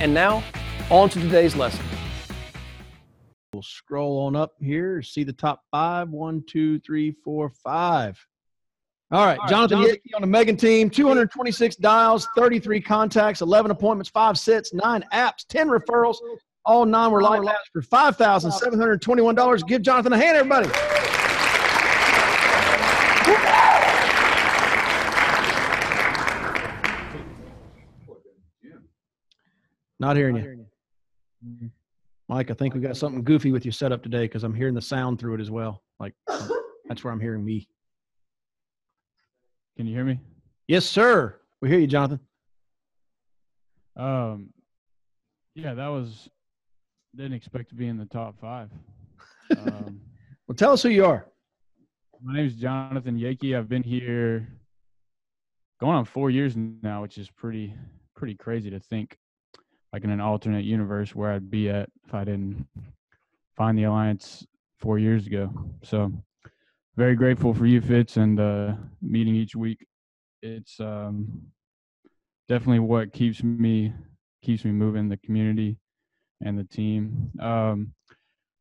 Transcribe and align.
And 0.00 0.12
now, 0.12 0.42
on 0.90 1.08
to 1.10 1.20
today's 1.20 1.54
lesson. 1.56 1.84
We'll 3.52 3.62
scroll 3.62 4.26
on 4.26 4.34
up 4.34 4.54
here, 4.60 5.02
see 5.02 5.24
the 5.24 5.32
top 5.32 5.62
five. 5.70 6.08
One, 6.08 6.42
two, 6.46 6.80
three, 6.80 7.12
four, 7.24 7.50
five. 7.50 8.18
All 9.10 9.26
right, 9.26 9.38
Jonathan 9.46 9.80
Jonathan 9.82 10.00
on 10.14 10.20
the 10.22 10.26
Megan 10.26 10.56
team, 10.56 10.88
226 10.88 11.76
dials, 11.76 12.26
33 12.34 12.80
contacts, 12.80 13.42
11 13.42 13.70
appointments, 13.70 14.08
five 14.08 14.38
sits, 14.38 14.72
nine 14.72 15.04
apps, 15.12 15.46
10 15.48 15.68
referrals. 15.68 16.16
All 16.64 16.86
nine 16.86 17.10
were 17.10 17.20
live 17.20 17.42
apps 17.42 17.68
for 17.72 17.82
$5,721. 17.82 19.68
Give 19.68 19.82
Jonathan 19.82 20.14
a 20.14 20.16
hand, 20.16 20.38
everybody. 20.38 20.70
Not 30.02 30.16
hearing 30.16 30.34
you. 30.34 31.70
Mike, 32.28 32.50
I 32.50 32.54
think 32.54 32.74
we 32.74 32.80
got 32.80 32.96
something 32.96 33.22
goofy 33.22 33.52
with 33.52 33.64
your 33.64 33.70
setup 33.70 34.02
today 34.02 34.24
because 34.24 34.42
I'm 34.42 34.52
hearing 34.52 34.74
the 34.74 34.82
sound 34.82 35.20
through 35.20 35.34
it 35.34 35.40
as 35.40 35.48
well. 35.48 35.80
Like 36.00 36.12
that's 36.88 37.04
where 37.04 37.12
I'm 37.12 37.20
hearing 37.20 37.44
me. 37.44 37.68
Can 39.76 39.86
you 39.86 39.94
hear 39.94 40.04
me? 40.04 40.18
Yes, 40.66 40.86
sir. 40.86 41.38
We 41.60 41.68
hear 41.68 41.78
you, 41.78 41.86
Jonathan. 41.86 42.18
Um, 43.96 44.48
yeah, 45.54 45.72
that 45.74 45.86
was 45.86 46.28
didn't 47.14 47.34
expect 47.34 47.68
to 47.68 47.76
be 47.76 47.86
in 47.86 47.96
the 47.96 48.06
top 48.06 48.40
five. 48.40 48.70
Um, 49.56 50.00
well, 50.48 50.56
tell 50.56 50.72
us 50.72 50.82
who 50.82 50.88
you 50.88 51.04
are. 51.04 51.28
My 52.20 52.34
name 52.34 52.46
is 52.46 52.56
Jonathan 52.56 53.16
Yakey. 53.16 53.56
I've 53.56 53.68
been 53.68 53.84
here 53.84 54.48
going 55.78 55.94
on 55.94 56.04
four 56.06 56.28
years 56.28 56.56
now, 56.56 57.02
which 57.02 57.18
is 57.18 57.30
pretty 57.30 57.72
pretty 58.16 58.34
crazy 58.34 58.68
to 58.68 58.80
think 58.80 59.16
like 59.92 60.04
in 60.04 60.10
an 60.10 60.20
alternate 60.20 60.64
universe 60.64 61.14
where 61.14 61.32
I'd 61.32 61.50
be 61.50 61.68
at 61.68 61.88
if 62.06 62.14
I 62.14 62.24
didn't 62.24 62.66
find 63.56 63.76
the 63.76 63.84
alliance 63.84 64.46
four 64.78 64.98
years 64.98 65.26
ago. 65.26 65.50
So 65.82 66.12
very 66.96 67.14
grateful 67.14 67.54
for 67.54 67.66
you, 67.66 67.80
Fitz, 67.80 68.16
and 68.16 68.38
uh, 68.40 68.74
meeting 69.00 69.34
each 69.34 69.54
week. 69.54 69.86
It's 70.42 70.80
um, 70.80 71.42
definitely 72.48 72.80
what 72.80 73.12
keeps 73.12 73.42
me 73.42 73.92
keeps 74.42 74.64
me 74.64 74.72
moving 74.72 75.08
the 75.08 75.16
community 75.18 75.76
and 76.44 76.58
the 76.58 76.64
team. 76.64 77.30
Um, 77.40 77.92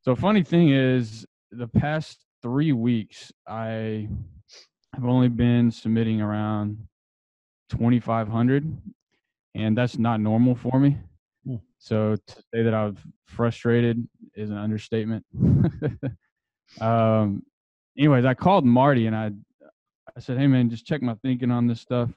so 0.03 0.15
funny 0.15 0.43
thing 0.43 0.69
is, 0.69 1.25
the 1.51 1.67
past 1.67 2.19
three 2.41 2.71
weeks, 2.71 3.31
I 3.47 4.07
have 4.93 5.05
only 5.05 5.27
been 5.27 5.71
submitting 5.71 6.21
around 6.21 6.87
2,500, 7.69 8.77
and 9.55 9.77
that's 9.77 9.97
not 9.97 10.19
normal 10.19 10.55
for 10.55 10.79
me. 10.79 10.97
So 11.79 12.15
to 12.15 12.35
say 12.53 12.63
that 12.63 12.73
I 12.73 12.85
was 12.85 12.95
frustrated 13.25 14.07
is 14.35 14.51
an 14.51 14.57
understatement. 14.57 15.25
um, 16.81 17.43
anyways, 17.97 18.25
I 18.25 18.33
called 18.33 18.65
Marty 18.65 19.07
and 19.07 19.15
I 19.15 19.31
I 20.15 20.19
said, 20.19 20.37
"Hey 20.37 20.47
man, 20.47 20.69
just 20.69 20.85
check 20.85 21.01
my 21.01 21.15
thinking 21.23 21.51
on 21.51 21.67
this 21.67 21.81
stuff. 21.81 22.09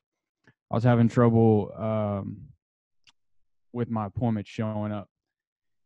I 0.71 0.75
was 0.75 0.85
having 0.85 1.09
trouble 1.09 1.73
um, 1.77 2.49
with 3.73 3.91
my 3.91 4.07
appointment 4.07 4.47
showing 4.47 4.93
up." 4.93 5.09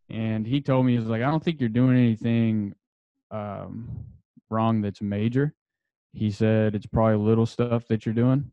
And 0.08 0.46
he 0.46 0.60
told 0.60 0.86
me, 0.86 0.96
"He's 0.96 1.06
like, 1.06 1.22
I 1.22 1.30
don't 1.30 1.42
think 1.42 1.60
you're 1.60 1.68
doing 1.68 1.96
anything 1.96 2.74
um, 3.30 4.06
wrong 4.50 4.80
that's 4.80 5.02
major." 5.02 5.54
He 6.14 6.30
said 6.30 6.74
it's 6.74 6.86
probably 6.86 7.16
little 7.16 7.46
stuff 7.46 7.86
that 7.88 8.06
you're 8.06 8.14
doing, 8.14 8.50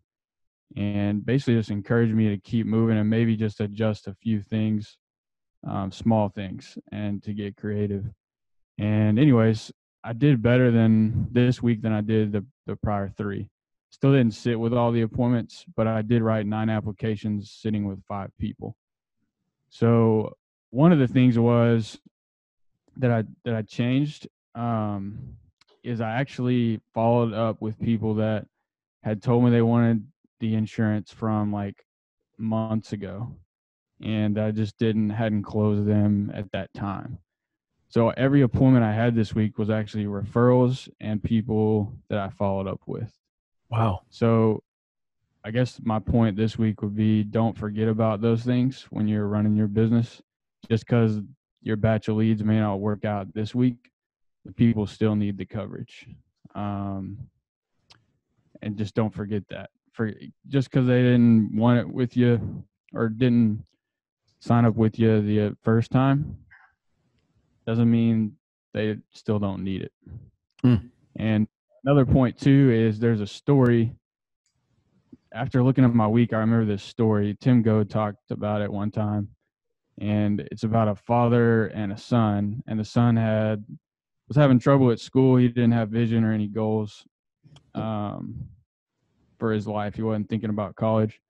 and 0.76 1.26
basically 1.26 1.56
just 1.56 1.72
encouraged 1.72 2.14
me 2.14 2.30
to 2.30 2.38
keep 2.38 2.66
moving 2.66 2.98
and 2.98 3.10
maybe 3.10 3.36
just 3.36 3.62
adjust 3.62 4.08
a 4.08 4.14
few 4.14 4.42
things 4.42 4.98
um, 5.66 5.92
small 5.92 6.30
things 6.30 6.78
and 6.92 7.22
to 7.24 7.34
get 7.34 7.58
creative. 7.58 8.06
And 8.78 9.18
anyways, 9.18 9.72
I 10.04 10.14
did 10.14 10.42
better 10.42 10.72
than 10.72 11.28
this 11.32 11.62
week 11.62 11.82
than 11.82 11.94
I 11.94 12.02
did 12.02 12.32
the, 12.32 12.46
the 12.68 12.76
prior 12.76 13.10
three. 13.10 13.50
Still 13.90 14.12
didn't 14.12 14.34
sit 14.34 14.60
with 14.60 14.74
all 14.74 14.92
the 14.92 15.02
appointments, 15.02 15.66
but 15.76 15.88
I 15.88 16.02
did 16.02 16.22
write 16.22 16.46
nine 16.46 16.70
applications 16.70 17.52
sitting 17.52 17.88
with 17.88 18.04
five 18.04 18.30
people. 18.40 18.76
So 19.70 20.34
one 20.70 20.92
of 20.92 21.00
the 21.00 21.08
things 21.08 21.40
was 21.40 21.98
that 22.98 23.12
I 23.12 23.24
that 23.44 23.56
I 23.56 23.62
changed 23.62 24.28
um, 24.54 25.18
is 25.84 26.02
I 26.02 26.12
actually 26.12 26.82
followed 26.94 27.34
up 27.34 27.62
with 27.62 27.80
people 27.80 28.16
that 28.16 28.46
had 29.04 29.22
told 29.24 29.44
me 29.44 29.52
they 29.52 29.62
wanted 29.62 30.06
the 30.40 30.56
insurance 30.56 31.12
from 31.12 31.52
like 31.52 31.86
months 32.38 32.94
ago 32.94 33.36
and 34.02 34.38
I 34.38 34.52
just 34.52 34.78
didn't 34.78 35.10
hadn't 35.10 35.44
closed 35.44 35.86
them 35.86 36.32
at 36.34 36.52
that 36.52 36.74
time. 36.74 37.20
So 37.88 38.10
every 38.12 38.42
appointment 38.42 38.84
I 38.84 38.94
had 38.94 39.16
this 39.16 39.34
week 39.34 39.58
was 39.58 39.70
actually 39.70 40.06
referrals 40.06 40.90
and 41.00 41.24
people 41.24 41.94
that 42.10 42.20
I 42.20 42.30
followed 42.30 42.68
up 42.68 42.82
with. 42.86 43.12
Wow. 43.70 44.02
So 44.10 44.64
I 45.46 45.52
guess 45.52 45.80
my 45.84 46.00
point 46.00 46.36
this 46.36 46.58
week 46.58 46.82
would 46.82 46.96
be 46.96 47.24
don't 47.24 47.58
forget 47.58 47.88
about 47.88 48.22
those 48.22 48.44
things 48.44 48.86
when 48.90 49.08
you're 49.08 49.28
running 49.28 49.56
your 49.56 49.68
business. 49.68 50.22
Just 50.70 50.86
because 50.86 51.22
your 51.62 51.78
batch 51.78 52.08
of 52.08 52.18
leads 52.18 52.44
may 52.44 52.60
not 52.60 52.80
work 52.80 53.06
out 53.06 53.34
this 53.34 53.56
week, 53.56 53.92
the 54.44 54.52
people 54.52 54.88
still 54.88 55.16
need 55.16 55.38
the 55.38 55.46
coverage. 55.46 56.08
Um, 56.54 57.18
and 58.62 58.78
just 58.78 58.96
don't 58.96 59.14
forget 59.14 59.44
that. 59.50 59.70
For 59.96 60.12
just 60.50 60.70
because 60.70 60.88
they 60.88 61.02
didn't 61.02 61.56
want 61.56 61.80
it 61.80 61.88
with 61.88 62.18
you 62.18 62.66
or 62.94 63.08
didn't 63.08 63.64
sign 64.40 64.66
up 64.66 64.76
with 64.76 65.00
you 65.00 65.22
the 65.22 65.42
uh, 65.42 65.50
first 65.64 65.90
time 65.90 66.38
doesn't 67.66 67.90
mean 67.90 68.34
they 68.74 68.98
still 69.12 69.40
don't 69.40 69.64
need 69.64 69.84
it. 69.84 69.92
Mm. 70.66 70.90
And 71.16 71.48
another 71.86 72.06
point 72.06 72.38
too 72.38 72.72
is 72.72 73.00
there's 73.00 73.22
a 73.22 73.28
story. 73.28 73.96
After 75.34 75.64
looking 75.64 75.86
at 75.86 75.94
my 75.94 76.08
week, 76.08 76.34
I 76.34 76.40
remember 76.40 76.66
this 76.66 76.84
story. 76.84 77.38
Tim 77.40 77.62
Go 77.62 77.84
talked 77.86 78.32
about 78.32 78.62
it 78.62 78.72
one 78.72 78.92
time, 78.92 79.30
and 79.98 80.42
it's 80.52 80.64
about 80.64 80.90
a 80.90 80.96
father 80.96 81.68
and 81.68 81.94
a 81.94 81.98
son. 81.98 82.62
And 82.68 82.78
the 82.78 82.86
son 82.86 83.16
had 83.16 83.64
was 84.28 84.36
having 84.36 84.60
trouble 84.60 84.92
at 84.92 85.00
school. 85.00 85.38
He 85.38 85.48
didn't 85.48 85.72
have 85.72 85.90
vision 85.90 86.26
or 86.26 86.34
any 86.34 86.48
goals 86.48 87.06
um, 87.74 88.36
for 89.46 89.54
his 89.54 89.68
life. 89.68 89.94
He 89.94 90.02
wasn't 90.02 90.28
thinking 90.28 90.50
about 90.50 90.76
college. 90.76 91.22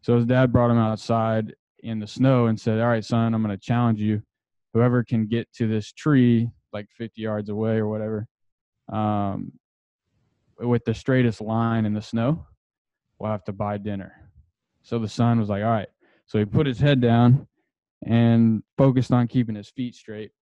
So 0.00 0.16
his 0.16 0.24
dad 0.24 0.50
brought 0.50 0.70
him 0.70 0.78
outside 0.78 1.54
in 1.80 1.98
the 1.98 2.06
snow 2.06 2.46
and 2.46 2.58
said, 2.58 2.80
"All 2.80 2.88
right, 2.88 3.04
son, 3.04 3.34
I'm 3.34 3.42
going 3.42 3.54
to 3.54 3.62
challenge 3.62 4.00
you. 4.00 4.22
Whoever 4.72 5.04
can 5.04 5.26
get 5.26 5.52
to 5.56 5.68
this 5.68 5.92
tree 5.92 6.48
like 6.72 6.88
50 6.96 7.20
yards 7.20 7.50
away 7.50 7.76
or 7.76 7.86
whatever, 7.86 8.26
um, 8.90 9.52
with 10.58 10.86
the 10.86 10.94
straightest 10.94 11.42
line 11.42 11.84
in 11.84 11.92
the 11.92 12.00
snow, 12.00 12.46
will 13.18 13.26
have 13.26 13.44
to 13.44 13.52
buy 13.52 13.76
dinner." 13.76 14.30
So 14.82 14.98
the 14.98 15.08
son 15.08 15.38
was 15.38 15.50
like, 15.50 15.62
"All 15.62 15.68
right." 15.68 15.90
So 16.24 16.38
he 16.38 16.46
put 16.46 16.66
his 16.66 16.80
head 16.80 17.02
down 17.02 17.46
and 18.06 18.62
focused 18.78 19.12
on 19.12 19.28
keeping 19.28 19.54
his 19.54 19.68
feet 19.68 19.94
straight, 19.94 20.32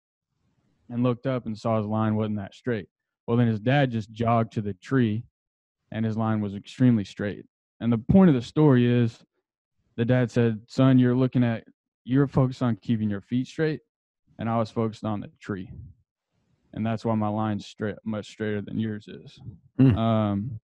and 0.89 1.03
looked 1.03 1.27
up 1.27 1.47
and 1.47 1.59
saw 1.59 1.79
his 1.79 1.87
line 1.87 2.15
wasn't 2.15 2.37
that 2.37 2.55
straight. 2.55 2.89
Well, 3.27 3.37
then 3.37 3.49
his 3.49 3.59
dad 3.59 3.91
just 3.91 4.13
jogged 4.13 4.53
to 4.53 4.63
the 4.63 4.75
tree, 4.75 5.25
and 5.93 6.05
his 6.05 6.17
line 6.17 6.41
was 6.41 6.55
extremely 6.55 7.05
straight. 7.05 7.45
And 7.81 7.93
the 7.93 7.99
point 7.99 8.29
of 8.29 8.35
the 8.35 8.43
story 8.43 8.87
is 8.87 9.23
the 9.97 10.05
dad 10.05 10.31
said, 10.31 10.61
"Son, 10.67 10.99
you're 10.99 11.17
looking 11.17 11.45
at 11.45 11.65
you're 12.05 12.27
focused 12.27 12.63
on 12.63 12.77
keeping 12.77 13.11
your 13.11 13.21
feet 13.21 13.47
straight, 13.47 13.81
and 14.39 14.49
I 14.49 14.59
was 14.59 14.71
focused 14.71 15.05
on 15.05 15.21
the 15.21 15.31
tree, 15.41 15.71
and 16.73 16.85
that's 16.85 17.05
why 17.05 17.15
my 17.15 17.29
line's 17.29 17.67
straight, 17.67 17.97
much 18.05 18.29
straighter 18.29 18.61
than 18.61 18.79
yours 18.79 19.09
is." 19.09 19.39
Mm. 19.79 19.97
Um, 19.97 20.61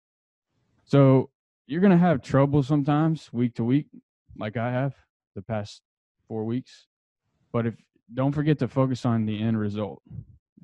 so 0.84 1.30
you're 1.66 1.80
gonna 1.80 1.96
have 1.96 2.22
trouble 2.22 2.62
sometimes 2.62 3.32
week 3.32 3.54
to 3.54 3.64
week, 3.64 3.86
like 4.36 4.56
I 4.56 4.70
have 4.70 4.94
the 5.34 5.42
past 5.42 5.82
four 6.28 6.44
weeks, 6.44 6.86
but 7.52 7.66
if 7.66 7.74
don't 8.12 8.32
forget 8.32 8.58
to 8.58 8.68
focus 8.68 9.06
on 9.06 9.24
the 9.24 9.40
end 9.40 9.58
result, 9.58 10.02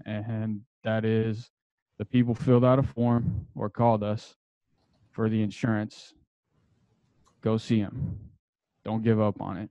and 0.05 0.63
that 0.85 1.05
is 1.05 1.51
the 1.99 2.05
people 2.05 2.35
filled 2.35 2.65
out 2.65 2.79
a 2.79 2.83
form 2.83 3.47
or 3.55 3.69
called 3.69 4.03
us 4.03 4.37
for 5.13 5.29
the 5.29 5.43
insurance. 5.43 6.15
Go 7.43 7.57
see 7.57 7.81
them 7.81 8.19
don't 8.85 9.03
give 9.03 9.21
up 9.21 9.41
on 9.41 9.57
it. 9.57 9.71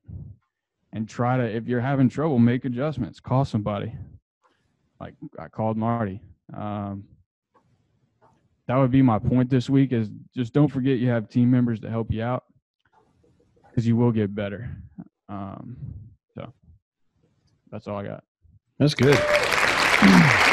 and 0.91 1.07
try 1.07 1.37
to 1.37 1.43
if 1.43 1.67
you're 1.67 1.81
having 1.81 2.09
trouble, 2.09 2.39
make 2.39 2.65
adjustments. 2.65 3.19
Call 3.19 3.45
somebody. 3.45 3.93
Like 4.99 5.13
I 5.37 5.47
called 5.47 5.77
Marty. 5.77 6.21
Um, 6.55 7.03
that 8.67 8.75
would 8.75 8.91
be 8.91 9.01
my 9.01 9.19
point 9.19 9.49
this 9.49 9.69
week 9.69 9.91
is 9.93 10.09
just 10.35 10.53
don't 10.53 10.67
forget 10.67 10.97
you 10.97 11.09
have 11.09 11.29
team 11.29 11.49
members 11.49 11.79
to 11.81 11.89
help 11.89 12.11
you 12.11 12.23
out 12.23 12.43
because 13.69 13.87
you 13.87 13.95
will 13.95 14.11
get 14.11 14.33
better. 14.33 14.77
Um, 15.27 15.77
so 16.33 16.53
that's 17.71 17.87
all 17.87 17.97
I 17.97 18.03
got. 18.03 18.23
That's 18.79 18.95
good. 18.95 19.17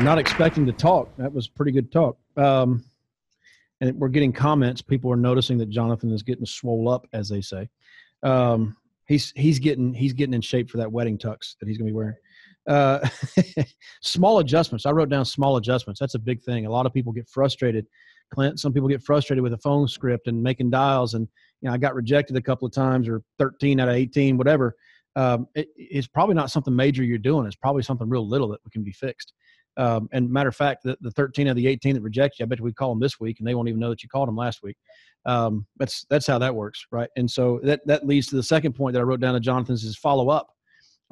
not 0.00 0.18
expecting 0.18 0.66
to 0.66 0.72
talk. 0.72 1.08
That 1.16 1.32
was 1.32 1.48
pretty 1.48 1.72
good 1.72 1.92
talk. 1.92 2.16
Um, 2.36 2.84
and 3.80 3.98
we're 3.98 4.08
getting 4.08 4.32
comments. 4.32 4.80
People 4.80 5.12
are 5.12 5.16
noticing 5.16 5.58
that 5.58 5.68
Jonathan 5.68 6.12
is 6.12 6.22
getting 6.22 6.46
swole 6.46 6.88
up, 6.88 7.06
as 7.12 7.28
they 7.28 7.40
say. 7.40 7.68
Um, 8.22 8.76
he's 9.06 9.32
he's 9.34 9.58
getting 9.58 9.92
he's 9.92 10.12
getting 10.12 10.34
in 10.34 10.40
shape 10.40 10.70
for 10.70 10.78
that 10.78 10.90
wedding 10.90 11.18
tux 11.18 11.56
that 11.58 11.68
he's 11.68 11.78
going 11.78 11.86
to 11.88 11.92
be 11.92 11.96
wearing. 11.96 12.14
Uh, 12.68 13.08
small 14.02 14.38
adjustments. 14.38 14.86
I 14.86 14.92
wrote 14.92 15.08
down 15.08 15.24
small 15.24 15.56
adjustments. 15.56 15.98
That's 15.98 16.14
a 16.14 16.18
big 16.18 16.42
thing. 16.42 16.66
A 16.66 16.70
lot 16.70 16.86
of 16.86 16.92
people 16.92 17.12
get 17.12 17.28
frustrated. 17.28 17.86
Clint, 18.32 18.60
some 18.60 18.72
people 18.72 18.88
get 18.88 19.02
frustrated 19.02 19.42
with 19.42 19.52
a 19.52 19.58
phone 19.58 19.86
script 19.86 20.26
and 20.26 20.42
making 20.42 20.70
dials. 20.70 21.14
And, 21.14 21.28
you 21.60 21.68
know, 21.68 21.74
I 21.74 21.78
got 21.78 21.94
rejected 21.94 22.36
a 22.36 22.40
couple 22.40 22.66
of 22.66 22.72
times 22.72 23.08
or 23.08 23.22
13 23.38 23.78
out 23.78 23.88
of 23.88 23.94
18, 23.94 24.38
whatever. 24.38 24.74
Um, 25.16 25.46
it, 25.54 25.68
it's 25.76 26.06
probably 26.06 26.34
not 26.34 26.50
something 26.50 26.74
major 26.74 27.04
you're 27.04 27.18
doing. 27.18 27.46
It's 27.46 27.56
probably 27.56 27.82
something 27.82 28.08
real 28.08 28.26
little 28.26 28.48
that 28.48 28.60
can 28.72 28.82
be 28.82 28.92
fixed. 28.92 29.34
Um, 29.76 30.08
and 30.12 30.30
matter 30.30 30.48
of 30.48 30.56
fact, 30.56 30.82
the, 30.84 30.96
the 31.00 31.10
13 31.10 31.48
of 31.48 31.56
the 31.56 31.66
18 31.66 31.94
that 31.94 32.02
reject 32.02 32.38
you, 32.38 32.44
I 32.44 32.46
bet 32.46 32.60
we 32.60 32.72
call 32.72 32.90
them 32.90 33.00
this 33.00 33.18
week 33.18 33.38
and 33.38 33.48
they 33.48 33.54
won't 33.54 33.68
even 33.68 33.80
know 33.80 33.90
that 33.90 34.02
you 34.02 34.08
called 34.08 34.28
them 34.28 34.36
last 34.36 34.62
week. 34.62 34.76
Um, 35.24 35.66
that's, 35.78 36.04
that's 36.10 36.26
how 36.26 36.38
that 36.38 36.54
works. 36.54 36.84
Right. 36.90 37.08
And 37.16 37.30
so 37.30 37.60
that, 37.62 37.80
that 37.86 38.06
leads 38.06 38.26
to 38.28 38.36
the 38.36 38.42
second 38.42 38.74
point 38.74 38.94
that 38.94 39.00
I 39.00 39.04
wrote 39.04 39.20
down 39.20 39.34
to 39.34 39.40
Jonathan's 39.40 39.84
is 39.84 39.96
follow 39.96 40.28
up 40.28 40.48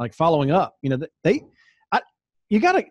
like 0.00 0.14
following 0.14 0.50
up. 0.50 0.76
You 0.82 0.90
know, 0.90 0.98
they, 1.22 1.44
I, 1.92 2.00
you 2.48 2.58
got 2.58 2.72
to 2.72 2.84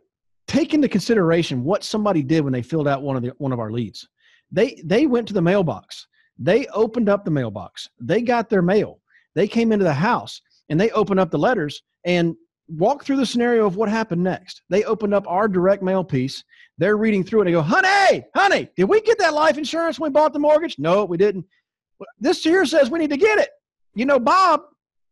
take 0.48 0.74
into 0.74 0.88
consideration 0.88 1.64
what 1.64 1.84
somebody 1.84 2.24
did 2.24 2.42
when 2.42 2.54
they 2.54 2.62
filled 2.62 2.88
out 2.88 3.02
one 3.02 3.18
of 3.18 3.24
the 3.24 3.34
one 3.40 3.52
of 3.52 3.60
our 3.60 3.72
leads. 3.72 4.08
They 4.52 4.82
they 4.86 5.08
went 5.08 5.28
to 5.28 5.34
the 5.34 5.42
mailbox. 5.42 6.08
They 6.38 6.68
opened 6.68 7.10
up 7.10 7.26
the 7.26 7.32
mailbox. 7.32 7.90
They 8.00 8.22
got 8.22 8.50
their 8.50 8.62
mail. 8.62 9.00
They 9.36 9.48
came 9.48 9.72
into 9.72 9.84
the 9.84 9.94
house 9.94 10.42
and 10.70 10.80
they 10.80 10.90
opened 10.92 11.20
up 11.20 11.32
the 11.32 11.38
letters 11.38 11.82
and 12.06 12.36
walk 12.70 13.04
through 13.04 13.18
the 13.18 13.26
scenario 13.26 13.66
of 13.66 13.76
what 13.76 13.90
happened 13.90 14.24
next. 14.24 14.62
They 14.70 14.84
opened 14.84 15.14
up 15.14 15.26
our 15.28 15.48
direct 15.48 15.82
mail 15.82 16.04
piece. 16.04 16.44
They're 16.78 16.98
reading 16.98 17.24
through 17.24 17.42
it. 17.42 17.46
They 17.46 17.52
go, 17.52 17.62
honey, 17.62 18.24
honey, 18.36 18.70
did 18.78 18.86
we 18.86 19.02
get 19.02 19.18
that 19.20 19.34
life 19.34 19.58
insurance 19.58 20.00
when 20.00 20.12
we 20.12 20.14
bought 20.14 20.34
the 20.34 20.40
mortgage? 20.40 20.78
No, 20.78 21.04
we 21.06 21.18
didn't. 21.18 21.46
This 22.20 22.44
here 22.44 22.66
says 22.66 22.90
we 22.90 23.00
need 23.00 23.10
to 23.10 23.18
get 23.18 23.40
it. 23.40 23.50
You 23.96 24.06
know, 24.06 24.20
Bob, 24.20 24.62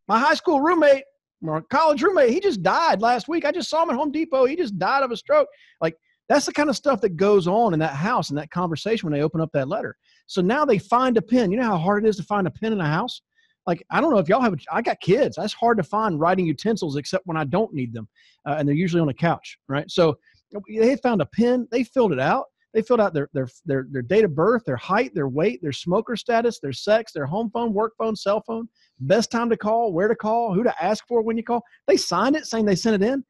my 0.08 0.20
high 0.20 0.36
school 0.36 0.62
roommate, 0.62 1.04
my 1.42 1.62
college 1.70 2.02
roommate, 2.02 2.30
he 2.30 2.40
just 2.40 2.64
died 2.64 3.02
last 3.02 3.28
week. 3.28 3.46
I 3.46 3.52
just 3.52 3.70
saw 3.70 3.84
him 3.84 3.90
at 3.90 3.96
Home 3.96 4.12
Depot. 4.12 4.46
He 4.46 4.56
just 4.56 4.78
died 4.80 5.04
of 5.04 5.12
a 5.12 5.18
stroke. 5.18 5.48
Like 5.82 5.96
that's 6.30 6.46
the 6.46 6.54
kind 6.54 6.70
of 6.70 6.76
stuff 6.76 7.02
that 7.02 7.18
goes 7.18 7.48
on 7.48 7.74
in 7.74 7.80
that 7.80 7.94
house 7.94 8.30
in 8.30 8.36
that 8.38 8.52
conversation 8.52 9.08
when 9.08 9.18
they 9.18 9.24
open 9.24 9.42
up 9.42 9.50
that 9.54 9.68
letter. 9.68 9.98
So 10.28 10.42
now 10.42 10.66
they 10.66 10.78
find 10.78 11.18
a 11.18 11.22
pen. 11.22 11.52
You 11.52 11.58
know 11.58 11.66
how 11.66 11.78
hard 11.78 12.06
it 12.06 12.10
is 12.10 12.18
to 12.18 12.24
find 12.24 12.48
a 12.48 12.52
pen 12.52 12.74
in 12.74 12.82
a 12.82 12.88
house? 12.88 13.22
Like 13.68 13.86
I 13.92 14.00
don't 14.00 14.12
know 14.12 14.18
if 14.18 14.30
y'all 14.30 14.42
have. 14.42 14.56
I 14.72 14.82
got 14.82 15.00
kids. 15.02 15.36
That's 15.36 15.54
hard 15.54 15.78
to 15.78 15.84
find 15.84 16.20
writing 16.20 16.48
utensils 16.48 16.96
except 16.96 17.28
when 17.28 17.38
I 17.38 17.44
don't 17.44 17.74
need 17.74 17.94
them, 17.94 18.08
uh, 18.48 18.56
and 18.58 18.68
they're 18.68 18.76
usually 18.76 19.02
on 19.02 19.10
a 19.10 19.14
couch, 19.14 19.60
right? 19.68 19.92
So 19.92 20.18
they 20.70 20.96
found 20.96 21.22
a 21.22 21.26
pen. 21.26 21.68
They 21.70 21.84
filled 21.84 22.14
it 22.14 22.20
out. 22.20 22.46
They 22.74 22.82
filled 22.82 23.02
out 23.02 23.14
their 23.14 23.30
their 23.34 23.50
their 23.66 23.86
their 23.92 24.02
date 24.02 24.24
of 24.24 24.34
birth, 24.34 24.64
their 24.66 24.78
height, 24.78 25.14
their 25.14 25.28
weight, 25.28 25.62
their 25.62 25.74
smoker 25.74 26.16
status, 26.16 26.60
their 26.62 26.72
sex, 26.72 27.12
their 27.12 27.26
home 27.26 27.50
phone, 27.54 27.74
work 27.74 27.94
phone, 27.98 28.16
cell 28.16 28.42
phone, 28.48 28.70
best 29.02 29.32
time 29.32 29.50
to 29.50 29.58
call, 29.58 29.92
where 29.92 30.08
to 30.08 30.16
call, 30.16 30.54
who 30.54 30.64
to 30.64 30.84
ask 30.84 31.06
for 31.06 31.22
when 31.22 31.36
you 31.36 31.44
call. 31.44 31.62
They 31.88 31.98
signed 31.98 32.38
it 32.38 32.46
saying 32.46 32.66
they 32.66 32.76
sent 32.76 33.04
it 33.04 33.08
in. 33.08 33.24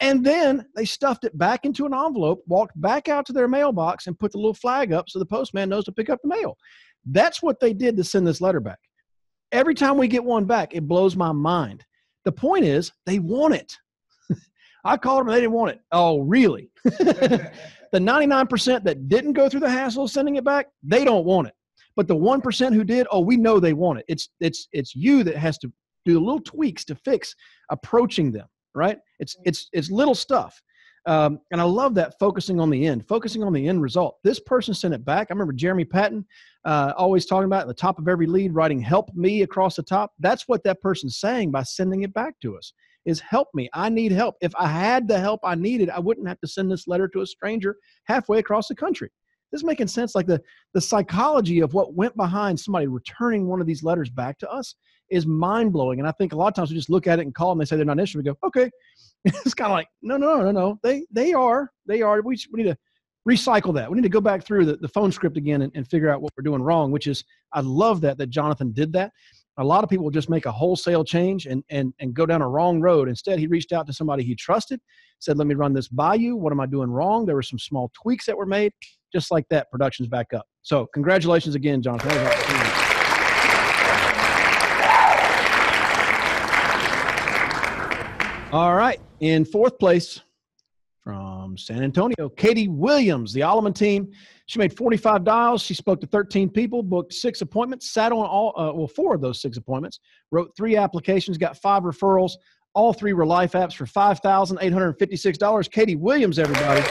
And 0.00 0.24
then 0.24 0.66
they 0.74 0.84
stuffed 0.84 1.24
it 1.24 1.36
back 1.38 1.64
into 1.64 1.86
an 1.86 1.94
envelope, 1.94 2.42
walked 2.46 2.78
back 2.80 3.08
out 3.08 3.26
to 3.26 3.32
their 3.32 3.48
mailbox, 3.48 4.06
and 4.06 4.18
put 4.18 4.32
the 4.32 4.38
little 4.38 4.54
flag 4.54 4.92
up 4.92 5.08
so 5.08 5.18
the 5.18 5.26
postman 5.26 5.68
knows 5.68 5.84
to 5.84 5.92
pick 5.92 6.10
up 6.10 6.20
the 6.22 6.28
mail. 6.28 6.56
That's 7.06 7.42
what 7.42 7.60
they 7.60 7.72
did 7.72 7.96
to 7.96 8.04
send 8.04 8.26
this 8.26 8.40
letter 8.40 8.60
back. 8.60 8.78
Every 9.54 9.74
time 9.76 9.96
we 9.96 10.08
get 10.08 10.24
one 10.24 10.46
back, 10.46 10.74
it 10.74 10.88
blows 10.88 11.14
my 11.14 11.30
mind. 11.30 11.84
The 12.24 12.32
point 12.32 12.64
is, 12.64 12.90
they 13.06 13.20
want 13.20 13.54
it. 13.54 13.78
I 14.84 14.96
called 14.96 15.20
them 15.20 15.28
they 15.28 15.40
didn't 15.40 15.52
want 15.52 15.70
it. 15.70 15.80
Oh, 15.92 16.22
really? 16.22 16.72
the 16.84 17.50
99% 17.94 18.82
that 18.82 19.08
didn't 19.08 19.34
go 19.34 19.48
through 19.48 19.60
the 19.60 19.70
hassle 19.70 20.04
of 20.04 20.10
sending 20.10 20.34
it 20.34 20.44
back, 20.44 20.66
they 20.82 21.04
don't 21.04 21.24
want 21.24 21.46
it. 21.46 21.54
But 21.94 22.08
the 22.08 22.16
1% 22.16 22.74
who 22.74 22.82
did, 22.82 23.06
oh, 23.12 23.20
we 23.20 23.36
know 23.36 23.60
they 23.60 23.74
want 23.74 24.00
it. 24.00 24.06
It's 24.08 24.28
it's 24.40 24.66
it's 24.72 24.96
you 24.96 25.22
that 25.22 25.36
has 25.36 25.56
to 25.58 25.72
do 26.04 26.18
little 26.18 26.40
tweaks 26.40 26.84
to 26.86 26.96
fix 26.96 27.36
approaching 27.70 28.32
them, 28.32 28.48
right? 28.74 28.98
It's 29.20 29.36
it's 29.44 29.68
it's 29.72 29.88
little 29.88 30.16
stuff. 30.16 30.60
Um, 31.06 31.40
and 31.50 31.60
I 31.60 31.64
love 31.64 31.94
that 31.96 32.18
focusing 32.18 32.58
on 32.60 32.70
the 32.70 32.86
end, 32.86 33.06
focusing 33.06 33.42
on 33.42 33.52
the 33.52 33.68
end 33.68 33.82
result. 33.82 34.16
This 34.24 34.40
person 34.40 34.72
sent 34.72 34.94
it 34.94 35.04
back. 35.04 35.28
I 35.28 35.34
remember 35.34 35.52
Jeremy 35.52 35.84
Patton 35.84 36.24
uh, 36.64 36.94
always 36.96 37.26
talking 37.26 37.44
about 37.44 37.62
at 37.62 37.68
the 37.68 37.74
top 37.74 37.98
of 37.98 38.08
every 38.08 38.26
lead, 38.26 38.54
writing 38.54 38.80
"Help 38.80 39.10
me" 39.14 39.42
across 39.42 39.76
the 39.76 39.82
top. 39.82 40.12
That's 40.18 40.48
what 40.48 40.64
that 40.64 40.80
person's 40.80 41.18
saying 41.18 41.50
by 41.50 41.62
sending 41.62 42.02
it 42.02 42.14
back 42.14 42.34
to 42.40 42.56
us. 42.56 42.72
Is 43.04 43.20
help 43.20 43.48
me. 43.52 43.68
I 43.74 43.90
need 43.90 44.12
help. 44.12 44.36
If 44.40 44.54
I 44.56 44.66
had 44.66 45.06
the 45.06 45.20
help 45.20 45.40
I 45.44 45.54
needed, 45.54 45.90
I 45.90 45.98
wouldn't 45.98 46.26
have 46.26 46.40
to 46.40 46.48
send 46.48 46.70
this 46.70 46.88
letter 46.88 47.06
to 47.08 47.20
a 47.20 47.26
stranger 47.26 47.76
halfway 48.04 48.38
across 48.38 48.68
the 48.68 48.74
country. 48.74 49.10
This 49.52 49.60
is 49.60 49.64
making 49.64 49.88
sense. 49.88 50.14
Like 50.14 50.26
the 50.26 50.40
the 50.72 50.80
psychology 50.80 51.60
of 51.60 51.74
what 51.74 51.92
went 51.92 52.16
behind 52.16 52.58
somebody 52.58 52.86
returning 52.86 53.46
one 53.46 53.60
of 53.60 53.66
these 53.66 53.82
letters 53.82 54.08
back 54.08 54.38
to 54.38 54.50
us 54.50 54.74
is 55.10 55.26
mind 55.26 55.72
blowing. 55.72 55.98
And 55.98 56.08
I 56.08 56.12
think 56.12 56.32
a 56.32 56.36
lot 56.36 56.48
of 56.48 56.54
times 56.54 56.70
we 56.70 56.76
just 56.76 56.90
look 56.90 57.06
at 57.06 57.18
it 57.18 57.22
and 57.22 57.34
call 57.34 57.50
them. 57.50 57.58
They 57.58 57.64
say 57.64 57.76
they're 57.76 57.84
not 57.84 57.98
interested. 57.98 58.18
We 58.18 58.24
go, 58.24 58.36
okay. 58.46 58.70
it's 59.44 59.54
kind 59.54 59.70
of 59.70 59.74
like, 59.74 59.88
no, 60.02 60.16
no, 60.16 60.36
no, 60.36 60.44
no. 60.44 60.52
No. 60.52 60.78
They 60.82 61.06
they 61.10 61.32
are. 61.32 61.70
They 61.86 62.02
are. 62.02 62.20
We 62.22 62.38
we 62.52 62.62
need 62.62 62.70
to 62.70 62.76
recycle 63.28 63.74
that. 63.74 63.90
We 63.90 63.96
need 63.96 64.02
to 64.02 64.10
go 64.10 64.20
back 64.20 64.44
through 64.44 64.66
the, 64.66 64.76
the 64.76 64.88
phone 64.88 65.10
script 65.10 65.36
again 65.36 65.62
and, 65.62 65.72
and 65.74 65.88
figure 65.88 66.10
out 66.10 66.20
what 66.20 66.32
we're 66.36 66.42
doing 66.42 66.62
wrong. 66.62 66.90
Which 66.90 67.06
is, 67.06 67.24
I 67.52 67.60
love 67.60 68.00
that 68.02 68.18
that 68.18 68.28
Jonathan 68.28 68.72
did 68.72 68.92
that. 68.92 69.12
A 69.56 69.64
lot 69.64 69.84
of 69.84 69.88
people 69.88 70.10
just 70.10 70.28
make 70.28 70.46
a 70.46 70.52
wholesale 70.52 71.04
change 71.04 71.46
and 71.46 71.64
and 71.70 71.94
and 72.00 72.12
go 72.12 72.26
down 72.26 72.42
a 72.42 72.48
wrong 72.48 72.80
road. 72.80 73.08
Instead, 73.08 73.38
he 73.38 73.46
reached 73.46 73.72
out 73.72 73.86
to 73.86 73.92
somebody 73.92 74.24
he 74.24 74.34
trusted, 74.34 74.80
said, 75.20 75.38
"Let 75.38 75.46
me 75.46 75.54
run 75.54 75.72
this 75.72 75.88
by 75.88 76.16
you. 76.16 76.36
What 76.36 76.52
am 76.52 76.60
I 76.60 76.66
doing 76.66 76.90
wrong?" 76.90 77.24
There 77.24 77.36
were 77.36 77.42
some 77.42 77.58
small 77.58 77.90
tweaks 78.02 78.26
that 78.26 78.36
were 78.36 78.46
made. 78.46 78.72
Just 79.12 79.30
like 79.30 79.46
that, 79.50 79.70
production's 79.70 80.08
back 80.08 80.34
up. 80.34 80.44
So, 80.62 80.86
congratulations 80.92 81.54
again, 81.54 81.80
Jonathan. 81.82 82.73
All 88.54 88.76
right. 88.76 89.00
In 89.18 89.44
fourth 89.44 89.80
place 89.80 90.20
from 91.02 91.58
San 91.58 91.82
Antonio, 91.82 92.28
Katie 92.36 92.68
Williams, 92.68 93.32
the 93.32 93.40
Alleman 93.40 93.74
team. 93.74 94.12
She 94.46 94.60
made 94.60 94.76
45 94.76 95.24
dials. 95.24 95.60
She 95.60 95.74
spoke 95.74 96.00
to 96.02 96.06
13 96.06 96.48
people, 96.50 96.80
booked 96.80 97.12
six 97.12 97.40
appointments, 97.40 97.90
sat 97.90 98.12
on 98.12 98.24
all, 98.24 98.52
uh, 98.56 98.72
well, 98.72 98.86
four 98.86 99.12
of 99.12 99.20
those 99.20 99.42
six 99.42 99.56
appointments, 99.56 99.98
wrote 100.30 100.52
three 100.56 100.76
applications, 100.76 101.36
got 101.36 101.56
five 101.56 101.82
referrals. 101.82 102.34
All 102.74 102.92
three 102.92 103.12
were 103.12 103.26
life 103.26 103.54
apps 103.54 103.74
for 103.74 103.86
$5,856. 103.86 105.70
Katie 105.72 105.96
Williams, 105.96 106.38
everybody. 106.38 106.82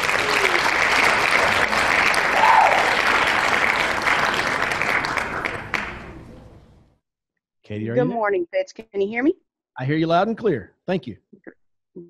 Katie, 7.64 7.86
Good 7.86 8.04
morning, 8.04 8.46
Fitz. 8.52 8.74
Can 8.74 9.00
you 9.00 9.08
hear 9.08 9.24
me? 9.24 9.36
I 9.78 9.86
hear 9.86 9.98
you 9.98 10.08
loud 10.08 10.28
and 10.28 10.38
clear. 10.38 10.74
Thank 10.86 11.08
you. 11.08 11.18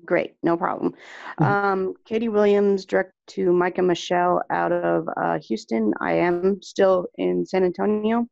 Great, 0.04 0.34
no 0.42 0.56
problem. 0.56 0.94
Mm-hmm. 1.40 1.44
Um, 1.44 1.94
Katie 2.06 2.28
Williams, 2.28 2.86
direct 2.86 3.12
to 3.28 3.52
Micah 3.52 3.82
Michelle 3.82 4.42
out 4.50 4.72
of 4.72 5.08
uh, 5.16 5.38
Houston. 5.40 5.92
I 6.00 6.12
am 6.12 6.62
still 6.62 7.06
in 7.18 7.44
San 7.44 7.64
Antonio. 7.64 8.26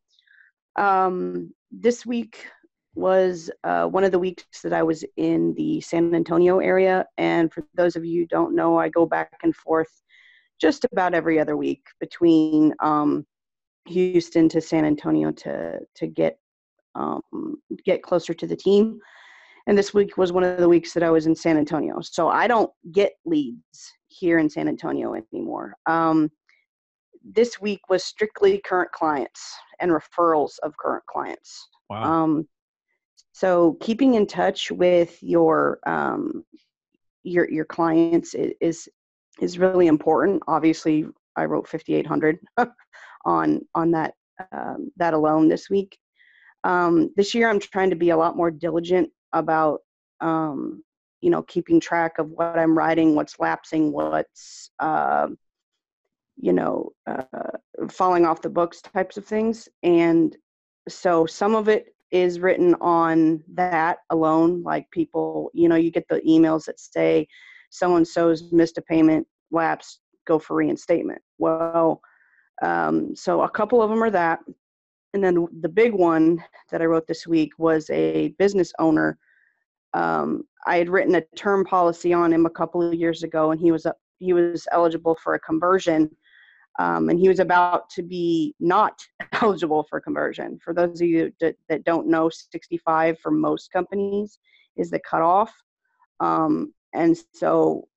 Um, 0.75 1.53
this 1.71 2.05
week 2.05 2.47
was 2.95 3.51
uh, 3.63 3.85
one 3.85 4.03
of 4.03 4.11
the 4.11 4.19
weeks 4.19 4.45
that 4.63 4.73
I 4.73 4.83
was 4.83 5.03
in 5.17 5.53
the 5.55 5.81
San 5.81 6.13
Antonio 6.13 6.59
area. 6.59 7.05
And 7.17 7.51
for 7.51 7.65
those 7.75 7.95
of 7.95 8.05
you 8.05 8.21
who 8.21 8.27
don't 8.27 8.55
know, 8.55 8.77
I 8.77 8.89
go 8.89 9.05
back 9.05 9.31
and 9.43 9.55
forth 9.55 9.89
just 10.59 10.85
about 10.91 11.13
every 11.13 11.39
other 11.39 11.57
week 11.57 11.85
between 11.99 12.73
um, 12.79 13.25
Houston 13.87 14.47
to 14.49 14.61
San 14.61 14.85
Antonio 14.85 15.31
to 15.31 15.79
to 15.95 16.07
get 16.07 16.37
um, 16.95 17.21
get 17.85 18.03
closer 18.03 18.33
to 18.33 18.47
the 18.47 18.55
team. 18.55 18.99
And 19.67 19.77
this 19.77 19.93
week 19.93 20.17
was 20.17 20.31
one 20.31 20.43
of 20.43 20.57
the 20.57 20.67
weeks 20.67 20.93
that 20.93 21.03
I 21.03 21.09
was 21.09 21.25
in 21.25 21.35
San 21.35 21.57
Antonio. 21.57 22.01
So 22.01 22.27
I 22.27 22.47
don't 22.47 22.71
get 22.91 23.13
leads 23.25 23.93
here 24.07 24.39
in 24.39 24.49
San 24.49 24.67
Antonio 24.67 25.15
anymore. 25.15 25.75
Um, 25.85 26.29
this 27.23 27.61
week 27.61 27.79
was 27.89 28.03
strictly 28.03 28.59
current 28.65 28.91
clients 28.91 29.55
and 29.79 29.91
referrals 29.91 30.59
of 30.63 30.75
current 30.77 31.05
clients. 31.05 31.69
Wow. 31.89 32.03
Um, 32.03 32.47
so 33.31 33.77
keeping 33.81 34.15
in 34.15 34.27
touch 34.27 34.71
with 34.71 35.21
your 35.23 35.79
um, 35.85 36.43
your 37.23 37.49
your 37.49 37.65
clients 37.65 38.35
is 38.35 38.89
is 39.41 39.57
really 39.57 39.87
important. 39.87 40.43
Obviously, 40.47 41.05
I 41.35 41.45
wrote 41.45 41.67
5,800 41.67 42.39
on 43.25 43.61
on 43.73 43.91
that 43.91 44.13
um, 44.51 44.91
that 44.97 45.13
alone 45.13 45.47
this 45.47 45.69
week. 45.69 45.97
Um, 46.63 47.11
this 47.15 47.33
year, 47.33 47.49
I'm 47.49 47.59
trying 47.59 47.89
to 47.89 47.95
be 47.95 48.11
a 48.11 48.17
lot 48.17 48.37
more 48.37 48.51
diligent 48.51 49.09
about, 49.33 49.81
um, 50.21 50.83
you 51.21 51.29
know, 51.29 51.41
keeping 51.43 51.79
track 51.79 52.17
of 52.19 52.29
what 52.29 52.57
I'm 52.57 52.77
writing, 52.77 53.15
what's 53.15 53.39
lapsing, 53.39 53.91
what's, 53.91 54.71
uh, 54.79 55.27
you 56.37 56.53
know, 56.53 56.91
uh, 57.07 57.23
falling 57.89 58.25
off 58.25 58.41
the 58.41 58.49
books 58.49 58.81
types 58.81 59.17
of 59.17 59.25
things. 59.25 59.69
And 59.83 60.35
so 60.89 61.25
some 61.25 61.55
of 61.55 61.69
it 61.69 61.95
is 62.11 62.39
written 62.39 62.75
on 62.81 63.43
that 63.53 63.99
alone. 64.09 64.63
Like 64.63 64.89
people, 64.91 65.49
you 65.53 65.67
know, 65.69 65.75
you 65.75 65.91
get 65.91 66.07
the 66.09 66.21
emails 66.21 66.65
that 66.65 66.79
say 66.79 67.27
so 67.69 67.95
and 67.95 68.07
so's 68.07 68.51
missed 68.51 68.77
a 68.77 68.81
payment, 68.81 69.27
lapse, 69.51 69.99
go 70.27 70.37
for 70.39 70.55
reinstatement. 70.55 71.21
Well, 71.39 72.01
um, 72.61 73.15
so 73.15 73.41
a 73.41 73.49
couple 73.49 73.81
of 73.81 73.89
them 73.89 74.03
are 74.03 74.11
that. 74.11 74.39
And 75.13 75.23
then 75.23 75.47
the 75.61 75.69
big 75.69 75.93
one 75.93 76.43
that 76.71 76.81
I 76.81 76.85
wrote 76.85 77.07
this 77.07 77.27
week 77.27 77.51
was 77.59 77.89
a 77.91 78.29
business 78.39 78.73
owner. 78.79 79.17
Um, 79.93 80.43
I 80.65 80.77
had 80.77 80.89
written 80.89 81.15
a 81.15 81.23
term 81.35 81.63
policy 81.65 82.13
on 82.13 82.33
him 82.33 82.45
a 82.45 82.49
couple 82.49 82.81
of 82.81 82.95
years 82.95 83.21
ago, 83.23 83.51
and 83.51 83.61
he 83.61 83.71
was 83.71 83.85
he 84.19 84.33
was 84.33 84.67
eligible 84.71 85.15
for 85.21 85.35
a 85.35 85.39
conversion, 85.39 86.09
um, 86.79 87.09
and 87.09 87.19
he 87.19 87.27
was 87.27 87.39
about 87.39 87.89
to 87.91 88.01
be 88.01 88.55
not 88.59 88.99
eligible 89.33 89.85
for 89.87 90.01
conversion. 90.01 90.59
For 90.63 90.73
those 90.73 90.99
of 91.01 91.07
you 91.07 91.31
that, 91.41 91.55
that 91.69 91.83
don't 91.83 92.07
know, 92.07 92.29
65 92.29 93.19
for 93.19 93.31
most 93.31 93.71
companies 93.71 94.39
is 94.77 94.89
the 94.89 94.99
cutoff, 94.99 95.53
um, 96.21 96.73
and 96.93 97.15
so 97.33 97.87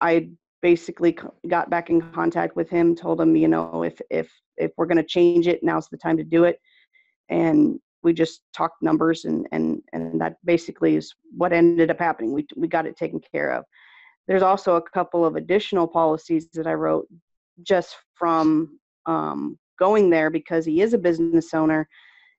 I 0.00 0.30
basically 0.64 1.14
got 1.46 1.68
back 1.68 1.90
in 1.90 2.00
contact 2.12 2.56
with 2.56 2.70
him, 2.70 2.96
told 2.96 3.20
him, 3.20 3.36
you 3.36 3.48
know, 3.48 3.82
if 3.82 4.00
if 4.08 4.32
if 4.56 4.72
we're 4.78 4.86
going 4.86 4.96
to 4.96 5.04
change 5.04 5.46
it, 5.46 5.62
now's 5.62 5.88
the 5.90 5.98
time 5.98 6.16
to 6.16 6.24
do 6.24 6.44
it. 6.44 6.58
And 7.28 7.78
we 8.02 8.14
just 8.14 8.40
talked 8.56 8.82
numbers, 8.82 9.26
and 9.26 9.46
and 9.52 9.82
and 9.92 10.18
that 10.22 10.36
basically 10.42 10.96
is 10.96 11.14
what 11.36 11.52
ended 11.52 11.90
up 11.90 11.98
happening. 11.98 12.32
We 12.32 12.46
we 12.56 12.66
got 12.66 12.86
it 12.86 12.96
taken 12.96 13.20
care 13.20 13.52
of. 13.52 13.64
There's 14.26 14.42
also 14.42 14.76
a 14.76 14.90
couple 14.96 15.22
of 15.26 15.36
additional 15.36 15.86
policies 15.86 16.48
that 16.54 16.66
I 16.66 16.72
wrote 16.72 17.08
just 17.62 17.94
from 18.14 18.78
um, 19.04 19.58
going 19.78 20.08
there 20.08 20.30
because 20.30 20.64
he 20.64 20.80
is 20.80 20.94
a 20.94 20.98
business 20.98 21.52
owner. 21.52 21.86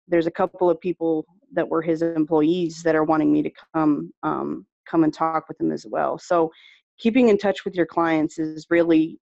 There's 0.07 0.25
a 0.25 0.31
couple 0.31 0.67
of 0.71 0.81
people 0.81 1.27
that 1.53 1.69
were 1.69 1.83
his 1.83 2.01
employees 2.01 2.81
that 2.81 2.95
are 2.95 3.03
wanting 3.03 3.31
me 3.31 3.43
to 3.43 3.51
come 3.75 4.11
um, 4.23 4.65
come 4.89 5.03
and 5.03 5.13
talk 5.13 5.47
with 5.47 5.61
him 5.61 5.71
as 5.71 5.85
well. 5.85 6.17
So 6.17 6.51
keeping 6.97 7.29
in 7.29 7.37
touch 7.37 7.65
with 7.65 7.75
your 7.75 7.85
clients 7.85 8.39
is 8.39 8.67
really 8.69 9.19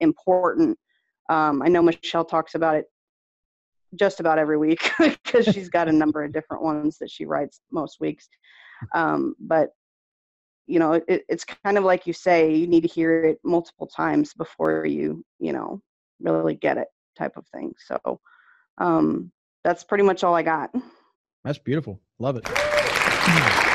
important. 0.00 0.78
Um, 1.28 1.62
I 1.62 1.68
know 1.68 1.82
Michelle 1.82 2.24
talks 2.24 2.54
about 2.54 2.76
it 2.76 2.86
just 3.94 4.20
about 4.20 4.38
every 4.38 4.58
week 4.58 4.90
because 4.98 5.46
she's 5.46 5.68
got 5.68 5.88
a 5.88 5.92
number 5.92 6.22
of 6.22 6.32
different 6.32 6.62
ones 6.62 6.98
that 6.98 7.10
she 7.10 7.24
writes 7.24 7.60
most 7.70 8.00
weeks. 8.00 8.28
Um, 8.94 9.34
but 9.40 9.70
you 10.66 10.78
know, 10.78 10.94
it, 10.94 11.24
it's 11.28 11.44
kind 11.44 11.76
of 11.76 11.84
like 11.84 12.06
you 12.06 12.12
say, 12.12 12.54
you 12.54 12.66
need 12.66 12.80
to 12.82 12.88
hear 12.88 13.22
it 13.24 13.38
multiple 13.44 13.86
times 13.86 14.32
before 14.32 14.86
you, 14.86 15.22
you 15.38 15.52
know, 15.52 15.82
really 16.20 16.54
get 16.54 16.78
it 16.78 16.88
type 17.18 17.36
of 17.36 17.46
thing. 17.48 17.74
So 17.86 18.20
um, 18.78 19.30
that's 19.62 19.84
pretty 19.84 20.04
much 20.04 20.24
all 20.24 20.34
I 20.34 20.42
got. 20.42 20.70
That's 21.44 21.58
beautiful. 21.58 22.00
Love 22.18 22.36
it. 22.36 23.68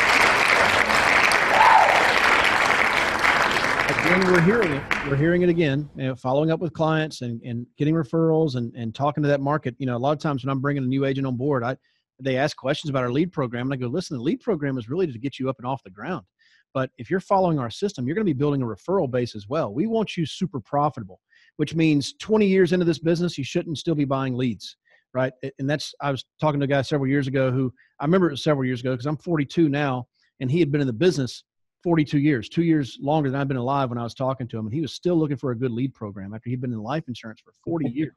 again, 4.09 4.31
we're 4.33 4.41
hearing 4.41 4.71
it. 4.71 4.83
We're 5.07 5.15
hearing 5.15 5.41
it 5.43 5.49
again. 5.49 5.87
You 5.95 6.07
know, 6.07 6.15
following 6.15 6.49
up 6.49 6.59
with 6.59 6.73
clients 6.73 7.21
and, 7.21 7.39
and 7.43 7.67
getting 7.77 7.93
referrals 7.93 8.55
and, 8.55 8.73
and 8.75 8.93
talking 8.95 9.21
to 9.21 9.29
that 9.29 9.39
market. 9.39 9.75
You 9.77 9.85
know, 9.85 9.95
a 9.95 9.99
lot 9.99 10.13
of 10.13 10.19
times 10.19 10.43
when 10.43 10.49
I'm 10.51 10.61
bringing 10.61 10.83
a 10.83 10.87
new 10.87 11.05
agent 11.05 11.27
on 11.27 11.37
board, 11.37 11.63
I 11.63 11.77
they 12.19 12.35
ask 12.35 12.57
questions 12.57 12.89
about 12.89 13.03
our 13.03 13.11
lead 13.11 13.31
program, 13.31 13.67
and 13.67 13.73
I 13.73 13.77
go, 13.77 13.87
listen, 13.87 14.17
the 14.17 14.23
lead 14.23 14.41
program 14.41 14.79
is 14.79 14.89
really 14.89 15.05
to 15.05 15.19
get 15.19 15.37
you 15.37 15.47
up 15.47 15.57
and 15.59 15.67
off 15.67 15.83
the 15.83 15.91
ground. 15.91 16.25
But 16.73 16.89
if 16.97 17.11
you're 17.11 17.19
following 17.19 17.59
our 17.59 17.69
system, 17.69 18.07
you're 18.07 18.15
going 18.15 18.25
to 18.25 18.33
be 18.33 18.37
building 18.37 18.63
a 18.63 18.65
referral 18.65 19.09
base 19.09 19.35
as 19.35 19.47
well. 19.47 19.73
We 19.73 19.85
want 19.85 20.17
you 20.17 20.25
super 20.25 20.59
profitable, 20.59 21.19
which 21.57 21.75
means 21.75 22.15
20 22.19 22.47
years 22.47 22.73
into 22.73 22.85
this 22.85 22.99
business, 22.99 23.37
you 23.37 23.43
shouldn't 23.43 23.77
still 23.77 23.95
be 23.95 24.05
buying 24.05 24.35
leads, 24.35 24.75
right? 25.13 25.33
And 25.59 25.69
that's 25.69 25.93
I 26.01 26.11
was 26.11 26.25
talking 26.41 26.59
to 26.59 26.65
a 26.65 26.67
guy 26.67 26.81
several 26.81 27.09
years 27.09 27.27
ago 27.27 27.51
who 27.51 27.71
I 27.99 28.05
remember 28.05 28.27
it 28.27 28.31
was 28.31 28.43
several 28.43 28.65
years 28.65 28.81
ago 28.81 28.91
because 28.91 29.05
I'm 29.05 29.17
42 29.17 29.69
now, 29.69 30.07
and 30.39 30.49
he 30.49 30.59
had 30.59 30.71
been 30.71 30.81
in 30.81 30.87
the 30.87 30.93
business 30.93 31.43
42 31.83 32.19
years, 32.19 32.49
two 32.49 32.63
years 32.63 32.97
longer 33.01 33.29
than 33.29 33.39
I've 33.39 33.47
been 33.47 33.57
alive 33.57 33.89
when 33.89 33.97
I 33.97 34.03
was 34.03 34.13
talking 34.13 34.47
to 34.47 34.57
him. 34.57 34.65
And 34.65 34.73
he 34.73 34.81
was 34.81 34.93
still 34.93 35.15
looking 35.15 35.37
for 35.37 35.51
a 35.51 35.55
good 35.55 35.71
lead 35.71 35.93
program 35.93 36.33
after 36.33 36.49
he'd 36.49 36.61
been 36.61 36.73
in 36.73 36.79
life 36.79 37.03
insurance 37.07 37.41
for 37.41 37.53
40 37.63 37.89
years. 37.93 38.13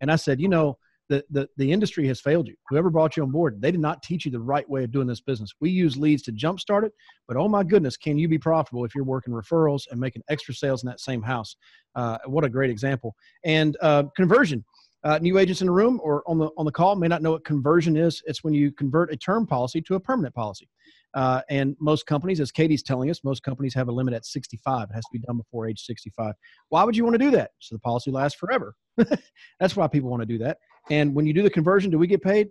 And 0.00 0.10
I 0.10 0.16
said, 0.16 0.40
you 0.40 0.48
know, 0.48 0.78
the, 1.08 1.24
the, 1.30 1.48
the 1.58 1.70
industry 1.70 2.06
has 2.06 2.20
failed 2.20 2.48
you. 2.48 2.54
Whoever 2.70 2.88
brought 2.88 3.16
you 3.16 3.22
on 3.22 3.30
board, 3.30 3.60
they 3.60 3.70
did 3.70 3.80
not 3.80 4.02
teach 4.02 4.24
you 4.24 4.30
the 4.30 4.40
right 4.40 4.68
way 4.68 4.84
of 4.84 4.90
doing 4.90 5.06
this 5.06 5.20
business. 5.20 5.52
We 5.60 5.70
use 5.70 5.96
leads 5.96 6.22
to 6.22 6.32
jumpstart 6.32 6.84
it, 6.84 6.92
but 7.28 7.36
oh 7.36 7.48
my 7.48 7.62
goodness, 7.62 7.96
can 7.96 8.16
you 8.16 8.26
be 8.26 8.38
profitable 8.38 8.84
if 8.84 8.94
you're 8.94 9.04
working 9.04 9.34
referrals 9.34 9.82
and 9.90 10.00
making 10.00 10.22
extra 10.30 10.54
sales 10.54 10.82
in 10.82 10.88
that 10.88 11.00
same 11.00 11.22
house? 11.22 11.56
Uh, 11.94 12.18
what 12.26 12.44
a 12.44 12.48
great 12.48 12.70
example. 12.70 13.14
And 13.44 13.76
uh, 13.82 14.04
conversion. 14.16 14.64
Uh, 15.04 15.18
new 15.20 15.36
agents 15.38 15.60
in 15.60 15.66
the 15.66 15.72
room 15.72 16.00
or 16.02 16.22
on 16.26 16.38
the 16.38 16.48
on 16.56 16.64
the 16.64 16.72
call 16.72 16.96
may 16.96 17.06
not 17.06 17.20
know 17.20 17.32
what 17.32 17.44
conversion 17.44 17.96
is. 17.96 18.22
It's 18.26 18.42
when 18.42 18.54
you 18.54 18.72
convert 18.72 19.12
a 19.12 19.16
term 19.16 19.46
policy 19.46 19.82
to 19.82 19.96
a 19.96 20.00
permanent 20.00 20.34
policy. 20.34 20.66
Uh, 21.14 21.42
and 21.48 21.76
most 21.78 22.06
companies, 22.06 22.40
as 22.40 22.50
Katie's 22.50 22.82
telling 22.82 23.10
us, 23.10 23.22
most 23.22 23.42
companies 23.42 23.74
have 23.74 23.88
a 23.88 23.92
limit 23.92 24.14
at 24.14 24.24
65. 24.24 24.88
It 24.90 24.94
has 24.94 25.04
to 25.04 25.10
be 25.12 25.20
done 25.20 25.36
before 25.36 25.68
age 25.68 25.80
65. 25.84 26.34
Why 26.70 26.82
would 26.82 26.96
you 26.96 27.04
want 27.04 27.14
to 27.14 27.18
do 27.18 27.30
that? 27.32 27.50
So 27.60 27.76
the 27.76 27.80
policy 27.80 28.10
lasts 28.10 28.38
forever. 28.38 28.74
That's 29.60 29.76
why 29.76 29.86
people 29.86 30.10
want 30.10 30.22
to 30.22 30.26
do 30.26 30.38
that. 30.38 30.58
And 30.90 31.14
when 31.14 31.24
you 31.26 31.32
do 31.32 31.42
the 31.42 31.50
conversion, 31.50 31.90
do 31.90 31.98
we 31.98 32.06
get 32.06 32.22
paid? 32.22 32.48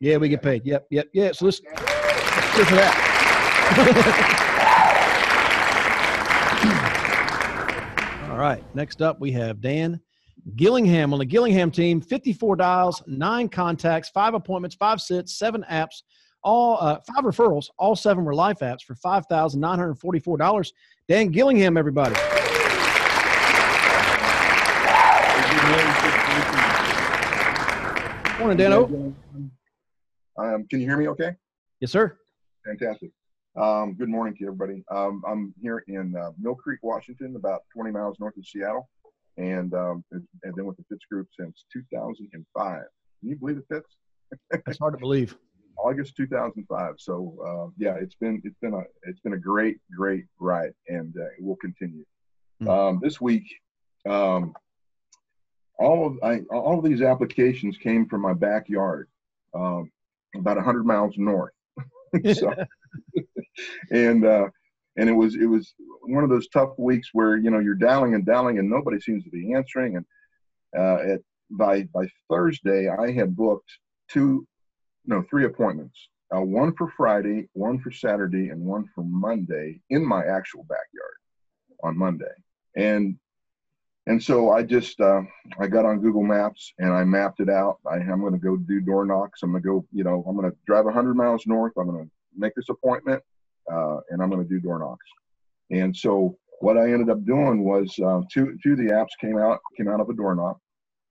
Yeah, 0.00 0.18
we 0.18 0.28
get 0.28 0.42
paid. 0.42 0.66
Yep, 0.66 0.86
yep, 0.90 1.06
yeah. 1.14 1.32
So 1.32 1.46
let's, 1.46 1.62
let's 1.64 2.68
for 2.68 2.74
that. 2.74 3.04
All 8.30 8.38
right. 8.38 8.62
Next 8.74 9.00
up, 9.00 9.18
we 9.20 9.32
have 9.32 9.60
Dan 9.60 10.00
Gillingham 10.56 11.12
on 11.12 11.18
the 11.18 11.24
Gillingham 11.24 11.70
team. 11.70 12.00
54 12.00 12.56
dials, 12.56 13.02
nine 13.06 13.48
contacts, 13.48 14.08
five 14.10 14.34
appointments, 14.34 14.76
five 14.76 15.00
sits, 15.00 15.38
seven 15.38 15.64
apps 15.70 16.02
all 16.42 16.78
uh, 16.80 16.98
five 17.06 17.24
referrals. 17.24 17.68
All 17.78 17.96
seven 17.96 18.24
were 18.24 18.34
life 18.34 18.58
apps 18.58 18.82
for 18.82 18.94
five 18.94 19.26
thousand 19.26 19.60
nine 19.60 19.78
hundred 19.78 19.96
forty-four 19.96 20.38
dollars. 20.38 20.72
Dan 21.08 21.28
Gillingham, 21.28 21.76
everybody. 21.76 22.14
Morning, 28.38 28.56
Dano. 28.56 28.84
Um, 30.38 30.66
can 30.68 30.80
you 30.80 30.86
hear 30.86 30.96
me? 30.96 31.08
Okay. 31.08 31.34
Yes, 31.80 31.90
sir. 31.90 32.16
Fantastic. 32.64 33.10
Um, 33.56 33.94
good 33.94 34.08
morning 34.08 34.36
to 34.36 34.44
everybody. 34.44 34.84
Um, 34.90 35.22
I'm 35.26 35.52
here 35.60 35.82
in 35.88 36.14
uh, 36.14 36.30
Mill 36.38 36.54
Creek, 36.54 36.78
Washington, 36.82 37.34
about 37.34 37.62
20 37.74 37.90
miles 37.90 38.20
north 38.20 38.36
of 38.36 38.46
Seattle, 38.46 38.88
and 39.38 39.72
um, 39.72 40.04
I've 40.12 40.54
been 40.56 40.66
with 40.66 40.76
the 40.76 40.84
Fitz 40.90 41.04
Group 41.10 41.28
since 41.38 41.64
2005. 41.72 42.82
Can 43.20 43.28
you 43.28 43.36
believe 43.36 43.58
it, 43.58 43.64
Fitz? 43.70 43.96
It's 44.66 44.78
hard 44.78 44.94
to 44.94 44.98
believe. 44.98 45.36
August 45.78 46.16
2005. 46.16 46.94
So 46.98 47.34
uh, 47.46 47.70
yeah, 47.78 47.94
it's 48.00 48.16
been 48.16 48.42
it's 48.44 48.58
been 48.60 48.74
a 48.74 48.82
it's 49.04 49.20
been 49.20 49.34
a 49.34 49.38
great 49.38 49.78
great 49.96 50.24
ride, 50.40 50.72
and 50.88 51.14
uh, 51.16 51.26
it 51.38 51.42
will 51.42 51.56
continue. 51.56 52.04
Mm-hmm. 52.60 52.68
Um, 52.68 53.00
this 53.00 53.20
week, 53.20 53.46
um, 54.08 54.54
all 55.78 56.06
of 56.06 56.18
I, 56.22 56.40
all 56.50 56.78
of 56.78 56.84
these 56.84 57.00
applications 57.00 57.78
came 57.78 58.08
from 58.08 58.22
my 58.22 58.34
backyard, 58.34 59.08
um, 59.54 59.90
about 60.34 60.56
100 60.56 60.84
miles 60.84 61.14
north. 61.16 61.52
so, 62.34 62.52
and 63.92 64.26
uh, 64.26 64.48
and 64.98 65.08
it 65.08 65.12
was 65.12 65.36
it 65.36 65.46
was 65.46 65.74
one 66.02 66.24
of 66.24 66.30
those 66.30 66.48
tough 66.48 66.70
weeks 66.76 67.10
where 67.12 67.36
you 67.36 67.50
know 67.50 67.60
you're 67.60 67.74
dialing 67.74 68.14
and 68.14 68.26
dialing 68.26 68.58
and 68.58 68.68
nobody 68.68 69.00
seems 69.00 69.24
to 69.24 69.30
be 69.30 69.54
answering. 69.54 69.96
And 69.96 70.04
uh, 70.76 71.14
at 71.14 71.20
by 71.50 71.82
by 71.94 72.08
Thursday, 72.28 72.88
I 72.88 73.12
had 73.12 73.36
booked 73.36 73.70
two 74.08 74.46
no, 75.06 75.24
three 75.30 75.46
appointments. 75.46 75.96
Uh, 76.34 76.42
one 76.42 76.74
for 76.74 76.92
Friday, 76.94 77.48
one 77.54 77.78
for 77.78 77.90
Saturday, 77.90 78.50
and 78.50 78.60
one 78.60 78.84
for 78.94 79.02
Monday 79.02 79.80
in 79.88 80.04
my 80.04 80.22
actual 80.26 80.64
backyard 80.64 81.16
on 81.82 81.96
Monday. 81.96 82.26
And 82.76 83.16
and 84.06 84.22
so 84.22 84.50
I 84.50 84.62
just 84.62 85.00
uh, 85.00 85.22
I 85.58 85.68
got 85.68 85.84
on 85.84 86.00
Google 86.00 86.22
Maps 86.22 86.72
and 86.78 86.92
I 86.92 87.04
mapped 87.04 87.40
it 87.40 87.48
out. 87.50 87.78
I, 87.86 87.96
am 87.96 88.20
going 88.20 88.32
to 88.32 88.38
go 88.38 88.56
do 88.56 88.80
door 88.80 89.04
knocks. 89.04 89.42
I'm 89.42 89.50
going 89.50 89.62
to 89.62 89.68
go, 89.68 89.86
you 89.92 90.02
know, 90.02 90.24
I'm 90.26 90.34
going 90.34 90.50
to 90.50 90.56
drive 90.66 90.86
100 90.86 91.14
miles 91.14 91.46
north. 91.46 91.74
I'm 91.78 91.90
going 91.90 92.04
to 92.04 92.10
make 92.36 92.54
this 92.54 92.70
appointment, 92.70 93.22
uh, 93.72 94.00
and 94.10 94.22
I'm 94.22 94.30
going 94.30 94.42
to 94.42 94.48
do 94.48 94.60
door 94.60 94.78
knocks. 94.78 95.06
And 95.70 95.94
so 95.94 96.36
what 96.60 96.76
I 96.76 96.92
ended 96.92 97.10
up 97.10 97.24
doing 97.24 97.64
was 97.64 97.96
uh, 97.98 98.22
two 98.32 98.56
two 98.62 98.72
of 98.72 98.78
the 98.78 98.90
apps 98.92 99.08
came 99.20 99.38
out 99.38 99.60
came 99.76 99.88
out 99.88 100.00
of 100.00 100.08
a 100.08 100.14
door 100.14 100.34
knock 100.34 100.58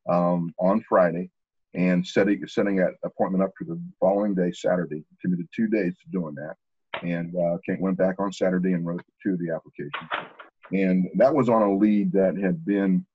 um, 0.09 0.53
on 0.59 0.83
Friday, 0.87 1.29
and 1.73 2.05
setting 2.05 2.45
setting 2.47 2.75
that 2.77 2.93
appointment 3.03 3.43
up 3.43 3.51
for 3.57 3.65
the 3.65 3.79
following 3.99 4.35
day, 4.35 4.51
Saturday. 4.51 5.03
Committed 5.21 5.47
two 5.55 5.67
days 5.67 5.93
to 5.93 6.09
doing 6.11 6.35
that, 6.35 6.55
and 7.03 7.33
uh, 7.35 7.57
went 7.79 7.97
back 7.97 8.15
on 8.19 8.31
Saturday 8.31 8.73
and 8.73 8.85
wrote 8.85 9.01
two 9.23 9.33
of 9.33 9.39
the 9.39 9.51
applications. 9.51 10.27
And 10.73 11.07
that 11.15 11.33
was 11.33 11.47
on 11.47 11.61
a 11.61 11.77
lead 11.77 12.11
that 12.11 12.37
had 12.37 12.65
been 12.65 13.05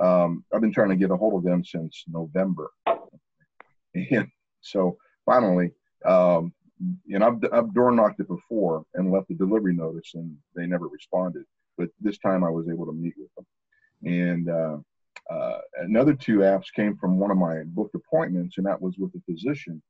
um, 0.00 0.44
I've 0.54 0.60
been 0.60 0.72
trying 0.72 0.90
to 0.90 0.96
get 0.96 1.10
a 1.10 1.16
hold 1.16 1.34
of 1.34 1.44
them 1.44 1.64
since 1.64 2.04
November, 2.06 2.70
and 3.94 4.28
so 4.60 4.96
finally, 5.26 5.72
um, 6.06 6.52
and 7.12 7.24
I've, 7.24 7.38
I've 7.52 7.74
door 7.74 7.90
knocked 7.90 8.20
it 8.20 8.28
before 8.28 8.84
and 8.94 9.12
left 9.12 9.30
a 9.30 9.34
delivery 9.34 9.74
notice 9.74 10.12
and 10.14 10.36
they 10.54 10.66
never 10.66 10.88
responded. 10.88 11.44
But 11.76 11.88
this 12.00 12.18
time 12.18 12.44
I 12.44 12.50
was 12.50 12.68
able 12.68 12.86
to 12.86 12.92
meet 12.92 13.14
with 13.16 13.30
them. 13.34 13.46
And 14.04 14.48
uh, 14.48 14.76
uh, 15.32 15.58
another 15.82 16.14
two 16.14 16.38
apps 16.38 16.72
came 16.74 16.96
from 16.96 17.18
one 17.18 17.30
of 17.30 17.36
my 17.36 17.62
booked 17.66 17.94
appointments, 17.94 18.56
and 18.56 18.66
that 18.66 18.80
was 18.80 18.96
with 18.98 19.12
a 19.14 19.20
physician. 19.30 19.82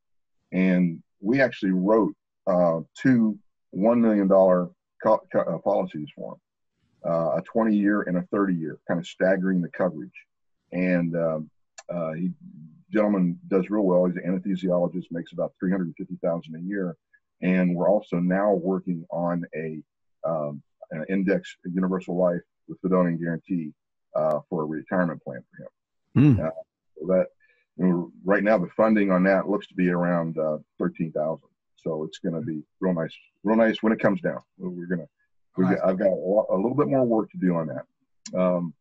And 0.52 1.02
we 1.20 1.40
actually 1.40 1.72
wrote 1.72 2.14
uh, 2.46 2.80
two 3.00 3.38
$1 3.76 4.00
million 4.00 4.28
co- 4.28 4.76
co- 5.02 5.20
uh, 5.32 5.58
policies 5.58 6.08
for 6.16 6.32
him 6.32 6.40
uh, 7.04 7.36
a 7.36 7.42
20 7.42 7.74
year 7.74 8.02
and 8.02 8.18
a 8.18 8.22
30 8.32 8.54
year, 8.54 8.78
kind 8.86 9.00
of 9.00 9.06
staggering 9.06 9.60
the 9.60 9.68
coverage. 9.68 10.10
And 10.72 11.16
um, 11.16 11.50
uh, 11.88 12.12
he 12.12 12.30
gentleman 12.92 13.38
does 13.48 13.70
real 13.70 13.84
well. 13.84 14.06
He's 14.06 14.16
an 14.16 14.22
anesthesiologist, 14.24 15.06
makes 15.10 15.32
about 15.32 15.52
350,000 15.60 16.54
a 16.54 16.60
year. 16.60 16.96
And 17.42 17.74
we're 17.74 17.88
also 17.88 18.16
now 18.16 18.52
working 18.52 19.04
on 19.10 19.44
a 19.54 19.82
um, 20.28 20.62
an 20.90 21.04
index 21.08 21.56
universal 21.64 22.16
life 22.16 22.40
with 22.68 22.80
Fedonian 22.82 23.18
guarantee 23.18 23.72
uh, 24.14 24.40
for 24.48 24.62
a 24.62 24.66
retirement 24.66 25.22
plan 25.22 25.42
for 25.50 25.62
him. 25.62 26.36
Mm. 26.36 26.46
Uh, 26.46 26.50
so 26.98 27.06
that 27.06 27.26
right 28.24 28.42
now 28.42 28.58
the 28.58 28.68
funding 28.76 29.10
on 29.10 29.22
that 29.24 29.48
looks 29.48 29.66
to 29.68 29.74
be 29.74 29.88
around 29.88 30.38
uh, 30.38 30.58
13,000. 30.78 31.40
So 31.76 32.04
it's 32.04 32.18
going 32.18 32.34
to 32.34 32.42
be 32.42 32.62
real 32.80 32.94
nice, 32.94 33.14
real 33.42 33.56
nice 33.56 33.82
when 33.82 33.92
it 33.92 34.00
comes 34.00 34.20
down. 34.20 34.40
We're 34.58 34.86
going 34.86 35.00
to, 35.00 35.08
we 35.56 35.64
nice. 35.64 35.78
I've 35.84 35.98
got 35.98 36.08
a, 36.08 36.14
lot, 36.14 36.46
a, 36.50 36.56
little 36.56 36.74
bit 36.74 36.88
more 36.88 37.06
work 37.06 37.30
to 37.30 37.38
do 37.38 37.54
on 37.54 37.68
that. 37.68 38.38
Um, 38.38 38.74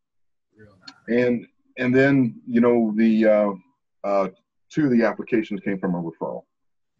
nice. 0.58 0.68
And 1.08 1.48
and 1.78 1.96
then 1.96 2.42
you 2.46 2.60
know 2.60 2.94
the 2.96 3.58
uh, 4.04 4.30
two 4.70 4.86
of 4.86 4.92
the 4.92 5.04
applications 5.04 5.62
came 5.62 5.80
from 5.80 5.96
a 5.96 6.02
referral, 6.02 6.44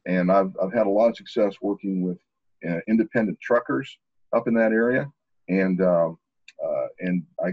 and 0.06 0.32
I've 0.32 0.52
I've 0.62 0.74
had 0.74 0.88
a 0.88 0.90
lot 0.90 1.10
of 1.10 1.18
success 1.18 1.56
working 1.62 2.02
with 2.02 2.18
uh, 2.68 2.80
independent 2.88 3.40
truckers 3.42 3.98
up 4.34 4.48
in 4.48 4.54
that 4.56 4.72
area, 4.72 5.08
and 5.48 5.82
uh, 5.82 6.10
uh, 6.10 6.88
and 7.00 7.24
I 7.44 7.52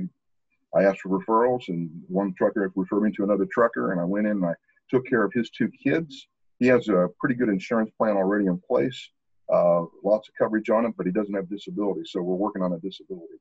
I 0.76 0.84
asked 0.84 1.00
for 1.00 1.18
referrals, 1.18 1.68
and 1.68 1.90
one 2.08 2.34
trucker 2.34 2.70
referred 2.74 3.02
me 3.02 3.12
to 3.12 3.24
another 3.24 3.46
trucker, 3.52 3.92
and 3.92 4.00
I 4.00 4.04
went 4.04 4.26
in 4.26 4.32
and 4.32 4.46
I 4.46 4.54
took 4.90 5.06
care 5.06 5.24
of 5.24 5.32
his 5.32 5.50
two 5.50 5.70
kids. 5.82 6.28
He 6.58 6.66
has 6.66 6.88
a 6.88 7.08
pretty 7.18 7.34
good 7.34 7.48
insurance 7.48 7.90
plan 7.98 8.16
already 8.16 8.46
in 8.46 8.58
place, 8.58 9.10
uh, 9.52 9.84
lots 10.02 10.28
of 10.28 10.34
coverage 10.38 10.70
on 10.70 10.86
it, 10.86 10.94
but 10.96 11.06
he 11.06 11.12
doesn't 11.12 11.34
have 11.34 11.48
disability, 11.48 12.02
so 12.04 12.22
we're 12.22 12.34
working 12.34 12.62
on 12.62 12.72
a 12.72 12.78
disability. 12.78 13.34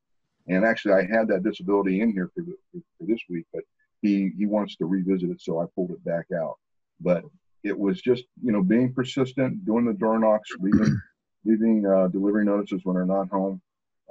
And 0.47 0.63
actually, 0.63 0.93
I 0.93 1.01
had 1.05 1.27
that 1.29 1.43
disability 1.43 2.01
in 2.01 2.11
here 2.11 2.29
for, 2.35 2.43
the, 2.43 2.55
for 2.73 3.07
this 3.07 3.19
week, 3.29 3.45
but 3.53 3.63
he 4.01 4.31
he 4.37 4.45
wants 4.45 4.75
to 4.77 4.85
revisit 4.85 5.29
it, 5.29 5.41
so 5.41 5.61
I 5.61 5.65
pulled 5.75 5.91
it 5.91 6.03
back 6.03 6.25
out. 6.37 6.55
But 6.99 7.23
it 7.63 7.77
was 7.77 8.01
just 8.01 8.25
you 8.43 8.51
know 8.51 8.63
being 8.63 8.93
persistent, 8.93 9.65
doing 9.65 9.85
the 9.85 9.93
door 9.93 10.19
knocks, 10.19 10.49
leaving 10.59 11.01
leaving 11.45 11.85
uh, 11.85 12.07
delivery 12.07 12.45
notices 12.45 12.81
when 12.83 12.95
they're 12.95 13.05
not 13.05 13.29
home, 13.29 13.61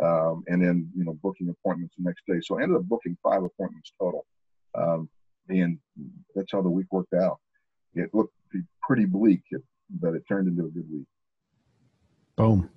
um, 0.03 0.45
and 0.49 0.62
then 0.62 0.91
you 0.97 1.05
know 1.05 1.17
booking 1.23 1.49
appointments 1.49 1.95
the 1.97 2.05
next 2.05 2.26
day. 2.26 2.41
So 2.43 2.59
I 2.59 2.62
ended 2.62 2.79
up 2.79 2.85
booking 2.85 3.17
five 3.23 3.43
appointments 3.43 3.93
total, 3.99 4.26
um, 4.75 5.09
and 5.49 5.79
that's 6.35 6.53
how 6.53 6.62
the 6.62 6.71
week 6.71 6.87
worked 6.91 7.14
out. 7.14 7.38
It 7.95 8.11
looked 8.12 8.35
pretty 8.83 9.05
bleak, 9.05 9.43
but 10.00 10.14
it 10.14 10.25
turned 10.29 10.49
into 10.49 10.67
a 10.67 10.71
good 10.71 10.91
week. 10.91 11.07
Boom. 12.37 12.69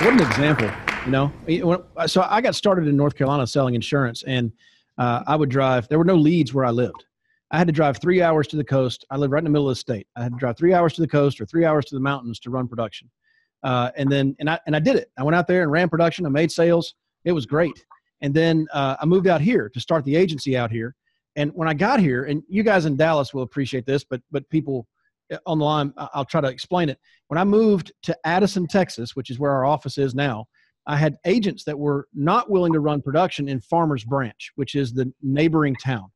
what 0.00 0.12
an 0.12 0.20
example 0.20 0.83
you 1.06 1.10
know, 1.10 1.84
so 2.06 2.26
I 2.28 2.40
got 2.40 2.54
started 2.54 2.88
in 2.88 2.96
North 2.96 3.14
Carolina 3.14 3.46
selling 3.46 3.74
insurance, 3.74 4.22
and 4.26 4.52
uh, 4.96 5.22
I 5.26 5.36
would 5.36 5.50
drive. 5.50 5.86
There 5.88 5.98
were 5.98 6.04
no 6.04 6.14
leads 6.14 6.54
where 6.54 6.64
I 6.64 6.70
lived. 6.70 7.04
I 7.50 7.58
had 7.58 7.66
to 7.66 7.72
drive 7.72 7.98
three 8.00 8.22
hours 8.22 8.46
to 8.48 8.56
the 8.56 8.64
coast. 8.64 9.04
I 9.10 9.16
lived 9.16 9.32
right 9.32 9.38
in 9.38 9.44
the 9.44 9.50
middle 9.50 9.68
of 9.68 9.72
the 9.72 9.80
state. 9.80 10.06
I 10.16 10.22
had 10.22 10.32
to 10.32 10.38
drive 10.38 10.56
three 10.56 10.72
hours 10.72 10.94
to 10.94 11.02
the 11.02 11.08
coast 11.08 11.40
or 11.40 11.46
three 11.46 11.64
hours 11.64 11.84
to 11.86 11.94
the 11.94 12.00
mountains 12.00 12.40
to 12.40 12.50
run 12.50 12.66
production. 12.66 13.10
Uh, 13.62 13.90
and 13.96 14.10
then, 14.10 14.34
and 14.40 14.48
I 14.48 14.58
and 14.66 14.74
I 14.74 14.78
did 14.78 14.96
it. 14.96 15.10
I 15.18 15.22
went 15.22 15.34
out 15.34 15.46
there 15.46 15.62
and 15.62 15.70
ran 15.70 15.88
production. 15.88 16.26
I 16.26 16.30
made 16.30 16.50
sales. 16.50 16.94
It 17.24 17.32
was 17.32 17.46
great. 17.46 17.84
And 18.22 18.32
then 18.32 18.66
uh, 18.72 18.96
I 18.98 19.04
moved 19.04 19.26
out 19.26 19.40
here 19.40 19.68
to 19.68 19.80
start 19.80 20.04
the 20.04 20.16
agency 20.16 20.56
out 20.56 20.70
here. 20.70 20.94
And 21.36 21.50
when 21.54 21.68
I 21.68 21.74
got 21.74 22.00
here, 22.00 22.24
and 22.24 22.42
you 22.48 22.62
guys 22.62 22.86
in 22.86 22.96
Dallas 22.96 23.34
will 23.34 23.42
appreciate 23.42 23.84
this, 23.84 24.04
but 24.04 24.22
but 24.30 24.48
people 24.48 24.86
uh, 25.32 25.36
on 25.46 25.58
the 25.58 25.64
line, 25.64 25.92
I'll 25.96 26.24
try 26.24 26.40
to 26.40 26.48
explain 26.48 26.88
it. 26.88 26.98
When 27.28 27.38
I 27.38 27.44
moved 27.44 27.92
to 28.04 28.16
Addison, 28.24 28.66
Texas, 28.66 29.14
which 29.14 29.30
is 29.30 29.38
where 29.38 29.52
our 29.52 29.64
office 29.64 29.98
is 29.98 30.14
now, 30.14 30.46
I 30.86 30.96
had 30.96 31.16
agents 31.24 31.64
that 31.64 31.78
were 31.78 32.08
not 32.14 32.50
willing 32.50 32.72
to 32.74 32.80
run 32.80 33.00
production 33.00 33.48
in 33.48 33.60
Farmers 33.60 34.04
Branch, 34.04 34.52
which 34.56 34.74
is 34.74 34.92
the 34.92 35.12
neighboring 35.22 35.76
town. 35.76 36.10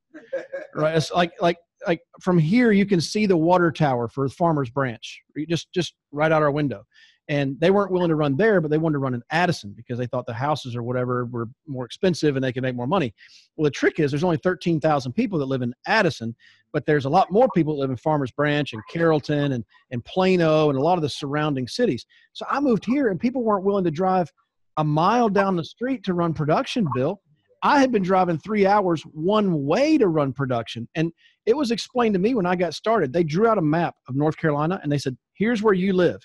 right? 0.75 0.97
It's 0.97 1.11
like 1.11 1.33
like 1.41 1.57
like 1.87 2.01
from 2.21 2.39
here 2.39 2.73
you 2.73 2.85
can 2.85 3.01
see 3.01 3.27
the 3.27 3.37
water 3.37 3.71
tower 3.71 4.09
for 4.09 4.29
Farmers 4.29 4.71
Branch, 4.71 5.23
just 5.49 5.73
just 5.73 5.95
right 6.13 6.33
out 6.33 6.43
our 6.43 6.51
window. 6.51 6.85
And 7.31 7.61
they 7.61 7.71
weren't 7.71 7.93
willing 7.93 8.09
to 8.09 8.15
run 8.15 8.39
there, 8.39 8.59
but 8.59 8.71
they 8.71 8.79
wanted 8.79 8.95
to 8.95 9.01
run 9.01 9.13
in 9.13 9.23
Addison 9.31 9.75
because 9.77 9.99
they 9.99 10.07
thought 10.07 10.25
the 10.25 10.33
houses 10.33 10.75
or 10.75 10.83
whatever 10.83 11.27
were 11.27 11.51
more 11.67 11.85
expensive 11.85 12.37
and 12.37 12.43
they 12.43 12.55
could 12.55 12.63
make 12.63 12.75
more 12.75 12.87
money. 12.87 13.13
Well, 13.55 13.65
the 13.65 13.71
trick 13.71 14.01
is 14.01 14.11
there's 14.11 14.25
only 14.25 14.39
13,000 14.39 15.13
people 15.13 15.39
that 15.39 15.45
live 15.45 15.61
in 15.61 15.75
Addison, 15.87 16.35
but 16.73 16.87
there's 16.87 17.05
a 17.05 17.11
lot 17.11 17.31
more 17.31 17.47
people 17.55 17.75
that 17.75 17.81
live 17.81 17.91
in 17.91 17.99
Farmers 17.99 18.31
Branch 18.31 18.73
and 18.73 18.81
Carrollton 18.91 19.53
and, 19.53 19.63
and 19.91 20.03
Plano 20.07 20.71
and 20.71 20.79
a 20.79 20.83
lot 20.83 20.97
of 20.97 21.03
the 21.03 21.11
surrounding 21.11 21.69
cities. 21.69 22.07
So 22.33 22.47
I 22.49 22.61
moved 22.61 22.87
here 22.87 23.09
and 23.09 23.21
people 23.21 23.43
weren't 23.43 23.65
willing 23.65 23.85
to 23.85 23.91
drive– 23.91 24.33
a 24.79 24.85
mile 24.85 25.29
down 25.29 25.57
the 25.57 25.65
street 25.65 26.05
to 26.05 26.15
run 26.15 26.33
production, 26.33 26.87
Bill. 26.95 27.21
I 27.63 27.81
had 27.81 27.91
been 27.91 28.05
driving 28.05 28.39
three 28.39 28.65
hours 28.65 29.03
one 29.03 29.67
way 29.67 29.99
to 29.99 30.07
run 30.07 30.33
production. 30.33 30.89
And 30.95 31.13
it 31.45 31.57
was 31.57 31.73
explained 31.73 32.15
to 32.15 32.21
me 32.21 32.35
when 32.35 32.47
I 32.47 32.55
got 32.55 32.73
started. 32.73 33.13
They 33.13 33.25
drew 33.25 33.49
out 33.49 33.59
a 33.59 33.63
map 33.63 33.97
of 34.09 34.15
North 34.15 34.37
Carolina 34.37 34.79
and 34.83 34.91
they 34.91 34.99
said, 34.99 35.17
here's 35.35 35.63
where 35.63 35.75
you 35.75 35.93
live. 35.93 36.21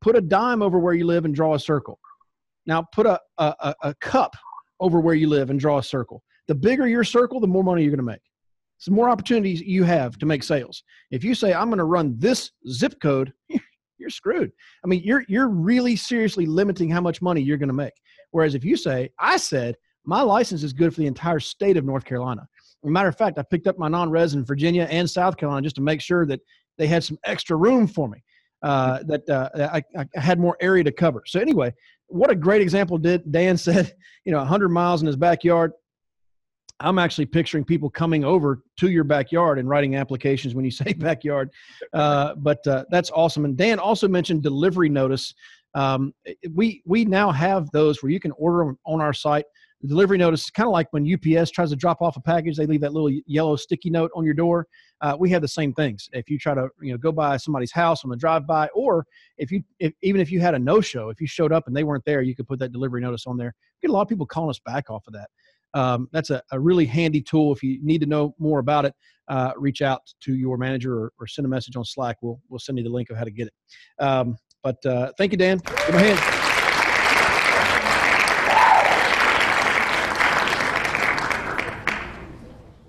Put 0.00 0.16
a 0.16 0.20
dime 0.20 0.62
over 0.62 0.78
where 0.78 0.94
you 0.94 1.04
live 1.04 1.24
and 1.24 1.34
draw 1.34 1.54
a 1.54 1.58
circle. 1.58 1.98
Now 2.66 2.86
put 2.94 3.06
a, 3.06 3.20
a, 3.38 3.74
a 3.82 3.94
cup 4.00 4.36
over 4.78 5.00
where 5.00 5.14
you 5.14 5.28
live 5.28 5.50
and 5.50 5.58
draw 5.58 5.78
a 5.78 5.82
circle. 5.82 6.22
The 6.46 6.54
bigger 6.54 6.86
your 6.86 7.04
circle, 7.04 7.40
the 7.40 7.48
more 7.48 7.64
money 7.64 7.82
you're 7.82 7.90
going 7.90 7.98
to 7.98 8.04
make. 8.04 8.22
So 8.78 8.92
more 8.92 9.10
opportunities 9.10 9.60
you 9.60 9.82
have 9.84 10.16
to 10.18 10.26
make 10.26 10.42
sales. 10.42 10.84
If 11.10 11.24
you 11.24 11.34
say, 11.34 11.52
I'm 11.52 11.68
going 11.68 11.78
to 11.78 11.84
run 11.84 12.14
this 12.18 12.52
zip 12.70 12.94
code, 13.02 13.32
you're 14.00 14.10
screwed. 14.10 14.50
I 14.84 14.88
mean, 14.88 15.02
you're 15.04 15.24
you're 15.28 15.48
really 15.48 15.94
seriously 15.94 16.46
limiting 16.46 16.90
how 16.90 17.00
much 17.00 17.22
money 17.22 17.40
you're 17.40 17.58
going 17.58 17.68
to 17.68 17.74
make. 17.74 17.92
Whereas 18.30 18.54
if 18.54 18.64
you 18.64 18.76
say, 18.76 19.10
I 19.18 19.36
said 19.36 19.76
my 20.04 20.22
license 20.22 20.62
is 20.62 20.72
good 20.72 20.94
for 20.94 21.00
the 21.00 21.06
entire 21.06 21.40
state 21.40 21.76
of 21.76 21.84
North 21.84 22.04
Carolina. 22.04 22.48
As 22.82 22.88
a 22.88 22.90
matter 22.90 23.08
of 23.08 23.16
fact, 23.16 23.38
I 23.38 23.42
picked 23.42 23.66
up 23.66 23.78
my 23.78 23.88
non-res 23.88 24.34
in 24.34 24.44
Virginia 24.44 24.88
and 24.90 25.08
South 25.08 25.36
Carolina 25.36 25.62
just 25.62 25.76
to 25.76 25.82
make 25.82 26.00
sure 26.00 26.24
that 26.26 26.40
they 26.78 26.86
had 26.86 27.04
some 27.04 27.18
extra 27.24 27.56
room 27.56 27.86
for 27.86 28.08
me. 28.08 28.22
Uh, 28.62 29.02
that 29.04 29.26
uh, 29.30 29.48
I, 29.72 29.82
I, 29.96 30.20
had 30.20 30.38
more 30.38 30.54
area 30.60 30.84
to 30.84 30.92
cover. 30.92 31.22
So 31.26 31.40
anyway, 31.40 31.72
what 32.08 32.30
a 32.30 32.34
great 32.34 32.60
example 32.60 32.98
did 32.98 33.30
Dan 33.32 33.56
said, 33.56 33.94
you 34.26 34.32
know, 34.32 34.38
100 34.38 34.68
miles 34.68 35.00
in 35.00 35.06
his 35.06 35.16
backyard. 35.16 35.72
I'm 36.80 36.98
actually 36.98 37.26
picturing 37.26 37.64
people 37.64 37.90
coming 37.90 38.24
over 38.24 38.62
to 38.78 38.90
your 38.90 39.04
backyard 39.04 39.58
and 39.58 39.68
writing 39.68 39.96
applications 39.96 40.54
when 40.54 40.64
you 40.64 40.70
say 40.82 40.92
backyard. 40.94 41.50
Uh, 41.92 42.34
but 42.36 42.66
uh, 42.66 42.84
that's 42.90 43.10
awesome. 43.10 43.44
And 43.44 43.56
Dan 43.56 43.78
also 43.78 44.08
mentioned 44.08 44.42
delivery 44.42 44.88
notice. 44.88 45.34
Um, 45.74 46.12
we 46.52 46.82
we 46.84 47.04
now 47.04 47.30
have 47.30 47.70
those 47.70 48.02
where 48.02 48.10
you 48.10 48.18
can 48.18 48.32
order 48.32 48.64
them 48.64 48.78
on 48.86 49.00
our 49.00 49.12
site. 49.12 49.44
The 49.82 49.88
delivery 49.88 50.18
notice 50.18 50.44
is 50.44 50.50
kind 50.50 50.66
of 50.66 50.72
like 50.72 50.92
when 50.92 51.10
UPS 51.10 51.52
tries 51.52 51.70
to 51.70 51.76
drop 51.76 52.02
off 52.02 52.16
a 52.16 52.20
package, 52.20 52.56
they 52.56 52.66
leave 52.66 52.82
that 52.82 52.92
little 52.92 53.10
yellow 53.26 53.56
sticky 53.56 53.88
note 53.88 54.10
on 54.14 54.24
your 54.24 54.34
door. 54.34 54.66
Uh, 55.00 55.16
we 55.18 55.30
have 55.30 55.40
the 55.40 55.48
same 55.48 55.72
things. 55.72 56.10
If 56.12 56.28
you 56.28 56.38
try 56.38 56.54
to 56.54 56.68
you 56.82 56.92
know 56.92 56.98
go 56.98 57.12
by 57.12 57.36
somebody's 57.36 57.72
house 57.72 58.04
on 58.04 58.10
the 58.10 58.16
drive 58.16 58.46
by, 58.46 58.68
or 58.74 59.06
if 59.38 59.52
you 59.52 59.62
if, 59.78 59.92
even 60.02 60.20
if 60.20 60.32
you 60.32 60.40
had 60.40 60.54
a 60.54 60.58
no 60.58 60.80
show, 60.80 61.08
if 61.08 61.20
you 61.20 61.26
showed 61.28 61.52
up 61.52 61.68
and 61.68 61.76
they 61.76 61.84
weren't 61.84 62.04
there, 62.04 62.20
you 62.20 62.34
could 62.34 62.48
put 62.48 62.58
that 62.58 62.72
delivery 62.72 63.00
notice 63.00 63.26
on 63.26 63.36
there. 63.36 63.54
get 63.80 63.90
a 63.90 63.92
lot 63.92 64.02
of 64.02 64.08
people 64.08 64.26
calling 64.26 64.50
us 64.50 64.60
back 64.66 64.90
off 64.90 65.06
of 65.06 65.12
that 65.12 65.30
um, 65.74 66.08
that's 66.12 66.30
a, 66.30 66.42
a, 66.52 66.58
really 66.58 66.86
handy 66.86 67.22
tool. 67.22 67.52
If 67.52 67.62
you 67.62 67.78
need 67.82 68.00
to 68.00 68.06
know 68.06 68.34
more 68.38 68.58
about 68.58 68.84
it, 68.84 68.94
uh, 69.28 69.52
reach 69.56 69.82
out 69.82 70.02
to 70.22 70.34
your 70.34 70.56
manager 70.56 70.94
or, 70.94 71.12
or, 71.20 71.26
send 71.26 71.46
a 71.46 71.48
message 71.48 71.76
on 71.76 71.84
Slack. 71.84 72.16
We'll, 72.22 72.40
we'll 72.48 72.58
send 72.58 72.78
you 72.78 72.84
the 72.84 72.90
link 72.90 73.10
of 73.10 73.16
how 73.16 73.24
to 73.24 73.30
get 73.30 73.46
it. 73.46 74.02
Um, 74.02 74.36
but 74.62 74.84
uh, 74.84 75.12
thank 75.16 75.32
you, 75.32 75.38
Dan. 75.38 75.60
Give 75.86 75.94
hand. 75.94 76.39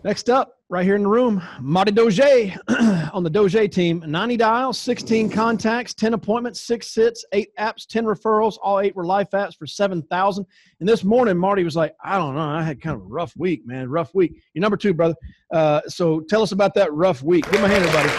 Next 0.04 0.32
up, 0.32 0.58
right 0.68 0.84
here 0.84 0.96
in 0.96 1.04
the 1.04 1.08
room, 1.08 1.44
Marty 1.60 1.92
Doge 1.92 2.20
on 3.14 3.24
the 3.24 3.30
Doge 3.30 3.70
team. 3.72 4.04
90 4.08 4.36
dials, 4.36 4.80
16 4.80 5.30
contacts, 5.30 5.94
10 5.94 6.16
appointments, 6.16 6.60
six 6.60 6.88
sits, 6.88 7.24
eight 7.34 7.56
apps, 7.60 7.86
10 7.86 8.06
referrals. 8.06 8.58
All 8.64 8.80
eight 8.80 8.96
were 8.96 9.06
life 9.06 9.30
apps 9.34 9.56
for 9.56 9.68
7,000. 9.68 10.44
And 10.80 10.90
this 10.90 11.04
morning, 11.04 11.38
Marty 11.38 11.64
was 11.64 11.76
like, 11.76 11.96
I 12.04 12.18
don't 12.18 12.34
know. 12.34 12.42
I 12.42 12.64
had 12.64 12.82
kind 12.82 12.96
of 12.96 13.04
a 13.04 13.06
rough 13.06 13.36
week, 13.38 13.68
man. 13.68 13.90
Rough 13.90 14.16
week. 14.16 14.42
You're 14.56 14.64
number 14.64 14.76
two, 14.76 14.96
brother. 14.96 15.14
Uh, 15.54 15.82
so 15.88 16.22
tell 16.22 16.42
us 16.42 16.52
about 16.52 16.74
that 16.74 16.92
rough 16.94 17.22
week. 17.22 17.50
Give 17.52 17.62
my 17.62 17.68
hand, 17.68 17.84
everybody. 17.84 18.10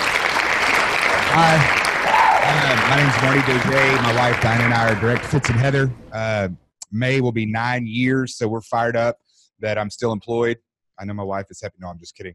Hi. 1.34 1.56
Uh, 2.44 2.90
my 2.90 2.96
name's 2.96 3.22
Marty 3.22 3.40
Doge. 3.52 4.02
My 4.02 4.14
wife, 4.14 4.40
Diana, 4.40 4.64
and 4.66 4.74
I 4.74 4.92
are 4.92 5.00
direct 5.00 5.24
Fitz 5.24 5.48
and 5.48 5.58
Heather. 5.58 5.92
Uh, 6.12 6.50
May 6.92 7.20
will 7.20 7.32
be 7.32 7.46
nine 7.46 7.88
years, 7.88 8.36
so 8.36 8.46
we're 8.46 8.60
fired 8.60 8.94
up 8.94 9.18
that 9.58 9.78
I'm 9.78 9.90
still 9.90 10.12
employed. 10.12 10.58
I 11.02 11.04
know 11.04 11.14
my 11.14 11.24
wife 11.24 11.46
is 11.50 11.60
happy. 11.60 11.74
No, 11.80 11.88
I'm 11.88 11.98
just 11.98 12.16
kidding. 12.16 12.34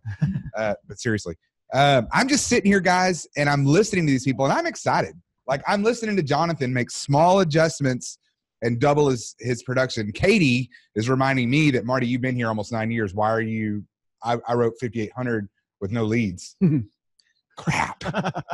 Uh, 0.56 0.74
but 0.88 1.00
seriously, 1.00 1.36
um, 1.74 2.08
I'm 2.12 2.28
just 2.28 2.48
sitting 2.48 2.70
here, 2.70 2.82
guys, 2.82 3.26
and 3.38 3.50
I'm 3.50 3.66
listening 3.66 4.06
to 4.06 4.12
these 4.12 4.26
people, 4.26 4.46
and 4.46 4.54
I'm 4.54 4.66
excited. 4.66 5.16
Like 5.48 5.64
I'm 5.66 5.84
listening 5.84 6.18
to 6.18 6.24
Jonathan 6.24 6.74
make 6.74 6.92
small 6.92 7.40
adjustments 7.40 8.20
and 8.62 8.80
double 8.80 9.08
his 9.08 9.36
his 9.40 9.64
production. 9.64 10.12
Katie 10.12 10.70
is 10.96 11.10
reminding 11.10 11.50
me 11.50 11.72
that 11.72 11.86
Marty, 11.86 12.06
you've 12.08 12.22
been 12.22 12.36
here 12.36 12.50
almost 12.50 12.74
nine 12.74 12.92
years. 12.92 13.14
Why 13.14 13.30
are 13.32 13.42
you? 13.42 13.84
I, 14.24 14.38
I 14.48 14.56
wrote 14.56 14.74
5,800 14.82 15.48
with 15.80 15.92
no 15.92 16.04
leads. 16.04 16.56
Crap. 17.58 18.04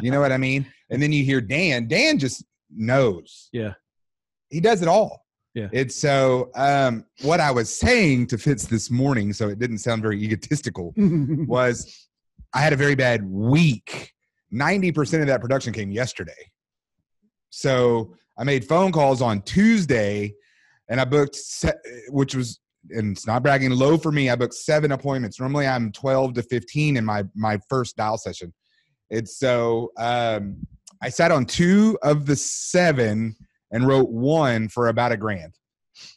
You 0.02 0.12
know 0.12 0.20
what 0.20 0.32
I 0.32 0.38
mean? 0.38 0.66
And 0.90 1.02
then 1.02 1.12
you 1.12 1.24
hear 1.24 1.42
Dan. 1.42 1.88
Dan 1.88 2.20
just 2.20 2.44
knows. 2.70 3.50
Yeah. 3.52 3.74
He 4.50 4.60
does 4.60 4.82
it 4.82 4.88
all. 4.88 5.23
Yeah. 5.54 5.68
It's 5.72 5.96
so 5.96 6.50
um, 6.56 7.06
what 7.22 7.40
I 7.40 7.52
was 7.52 7.74
saying 7.74 8.28
to 8.28 8.38
Fitz 8.38 8.66
this 8.66 8.90
morning, 8.90 9.34
so 9.34 9.50
it 9.50 9.60
didn't 9.60 9.80
sound 9.80 10.02
very 10.02 10.22
egotistical, 10.22 10.94
was 10.98 12.08
I 12.54 12.60
had 12.60 12.74
a 12.74 12.76
very 12.76 12.96
bad 12.96 13.24
week. 13.24 14.14
90% 14.54 15.22
of 15.22 15.28
that 15.28 15.42
production 15.42 15.74
came 15.74 15.92
yesterday. 15.92 16.32
So 17.50 18.16
I 18.38 18.44
made 18.44 18.66
phone 18.66 18.92
calls 18.92 19.22
on 19.22 19.42
Tuesday 19.42 20.34
and 20.90 21.00
I 21.00 21.06
booked, 21.06 21.36
se- 21.36 21.74
which 22.10 22.36
was, 22.36 22.60
and 22.90 23.16
it's 23.16 23.26
not 23.26 23.44
bragging 23.44 23.72
low 23.72 23.98
for 23.98 24.12
me. 24.12 24.30
I 24.30 24.36
booked 24.36 24.54
seven 24.54 24.92
appointments. 24.92 25.40
Normally 25.40 25.68
I'm 25.68 25.92
12 25.92 26.34
to 26.36 26.44
15 26.44 26.98
in 26.98 27.06
my, 27.06 27.24
my 27.36 27.60
first 27.70 27.96
dial 27.96 28.18
session. 28.18 28.54
It's 29.10 29.38
so, 29.38 29.92
um, 29.98 30.58
I 31.02 31.10
sat 31.10 31.32
on 31.32 31.46
two 31.46 31.98
of 32.02 32.26
the 32.26 32.36
seven 32.36 33.36
and 33.74 33.86
wrote 33.86 34.10
one 34.10 34.70
for 34.70 34.88
about 34.88 35.12
a 35.12 35.18
grand. 35.18 35.56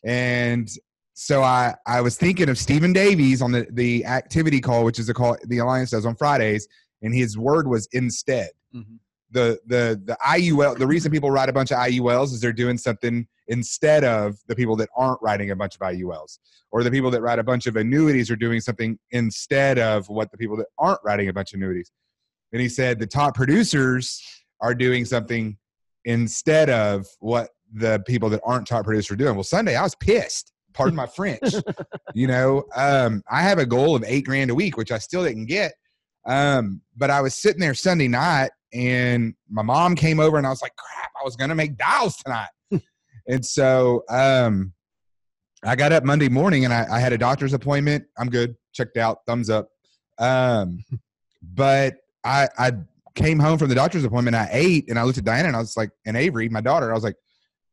And 0.04 0.70
so 1.14 1.42
I, 1.42 1.74
I 1.86 2.02
was 2.02 2.16
thinking 2.16 2.48
of 2.48 2.58
Stephen 2.58 2.92
Davies 2.92 3.42
on 3.42 3.50
the, 3.50 3.66
the 3.72 4.04
activity 4.04 4.60
call, 4.60 4.84
which 4.84 4.98
is 4.98 5.08
a 5.08 5.14
call 5.14 5.36
the 5.44 5.58
Alliance 5.58 5.90
does 5.90 6.06
on 6.06 6.14
Fridays, 6.14 6.68
and 7.02 7.12
his 7.14 7.36
word 7.36 7.66
was 7.66 7.88
instead. 7.92 8.50
Mhm. 8.74 8.98
The 9.30 9.58
the 9.66 10.00
the 10.04 10.16
IUL 10.24 10.78
the 10.78 10.86
reason 10.86 11.10
people 11.10 11.32
write 11.32 11.48
a 11.48 11.52
bunch 11.52 11.72
of 11.72 11.78
IULs 11.78 12.26
is 12.26 12.40
they're 12.40 12.52
doing 12.52 12.78
something 12.78 13.26
instead 13.48 14.04
of 14.04 14.36
the 14.46 14.54
people 14.54 14.76
that 14.76 14.88
aren't 14.96 15.20
writing 15.20 15.50
a 15.50 15.56
bunch 15.56 15.74
of 15.74 15.80
IULs. 15.80 16.38
Or 16.70 16.84
the 16.84 16.90
people 16.90 17.10
that 17.10 17.22
write 17.22 17.38
a 17.38 17.44
bunch 17.44 17.66
of 17.66 17.76
annuities 17.76 18.30
are 18.30 18.36
doing 18.36 18.60
something 18.60 18.98
instead 19.10 19.78
of 19.78 20.08
what 20.08 20.30
the 20.30 20.36
people 20.38 20.56
that 20.58 20.66
aren't 20.78 21.00
writing 21.04 21.28
a 21.28 21.32
bunch 21.32 21.52
of 21.52 21.58
annuities. 21.58 21.90
And 22.52 22.60
he 22.60 22.68
said 22.68 22.98
the 22.98 23.06
top 23.06 23.34
producers 23.34 24.22
are 24.60 24.74
doing 24.74 25.04
something 25.04 25.56
instead 26.06 26.70
of 26.70 27.06
what 27.18 27.50
the 27.74 28.02
people 28.06 28.30
that 28.30 28.40
aren't 28.44 28.66
top 28.66 28.84
producers 28.84 29.10
are 29.10 29.16
doing. 29.16 29.34
Well, 29.34 29.44
Sunday 29.44 29.76
I 29.76 29.82
was 29.82 29.94
pissed. 29.96 30.52
Pardon 30.72 30.94
my 30.94 31.06
French. 31.06 31.54
you 32.14 32.26
know, 32.26 32.64
um, 32.74 33.22
I 33.30 33.42
have 33.42 33.58
a 33.58 33.66
goal 33.66 33.96
of 33.96 34.04
eight 34.06 34.24
grand 34.24 34.50
a 34.50 34.54
week, 34.54 34.76
which 34.76 34.92
I 34.92 34.98
still 34.98 35.24
didn't 35.24 35.46
get. 35.46 35.74
Um, 36.26 36.80
but 36.96 37.10
I 37.10 37.20
was 37.20 37.34
sitting 37.34 37.60
there 37.60 37.74
Sunday 37.74 38.08
night 38.08 38.50
and 38.72 39.34
my 39.50 39.62
mom 39.62 39.94
came 39.94 40.20
over 40.20 40.38
and 40.38 40.46
I 40.46 40.50
was 40.50 40.62
like, 40.62 40.74
crap, 40.76 41.10
I 41.20 41.24
was 41.24 41.36
going 41.36 41.50
to 41.50 41.54
make 41.54 41.76
dials 41.76 42.16
tonight. 42.16 42.48
and 43.28 43.44
so 43.44 44.04
um, 44.08 44.72
I 45.64 45.76
got 45.76 45.92
up 45.92 46.04
Monday 46.04 46.28
morning 46.28 46.64
and 46.64 46.72
I, 46.72 46.86
I 46.90 47.00
had 47.00 47.12
a 47.12 47.18
doctor's 47.18 47.52
appointment. 47.52 48.04
I'm 48.18 48.28
good. 48.28 48.56
Checked 48.72 48.96
out. 48.96 49.18
Thumbs 49.26 49.50
up. 49.50 49.68
Um, 50.18 50.84
but 51.42 51.96
I, 52.22 52.48
I 52.58 52.72
came 53.16 53.38
home 53.40 53.58
from 53.58 53.68
the 53.68 53.74
doctor's 53.74 54.04
appointment. 54.04 54.36
I 54.36 54.48
ate 54.52 54.88
and 54.88 54.98
I 54.98 55.02
looked 55.02 55.18
at 55.18 55.24
Diana 55.24 55.48
and 55.48 55.56
I 55.56 55.58
was 55.58 55.76
like, 55.76 55.90
and 56.04 56.16
Avery, 56.16 56.48
my 56.48 56.60
daughter, 56.60 56.90
I 56.90 56.94
was 56.94 57.02
like, 57.02 57.16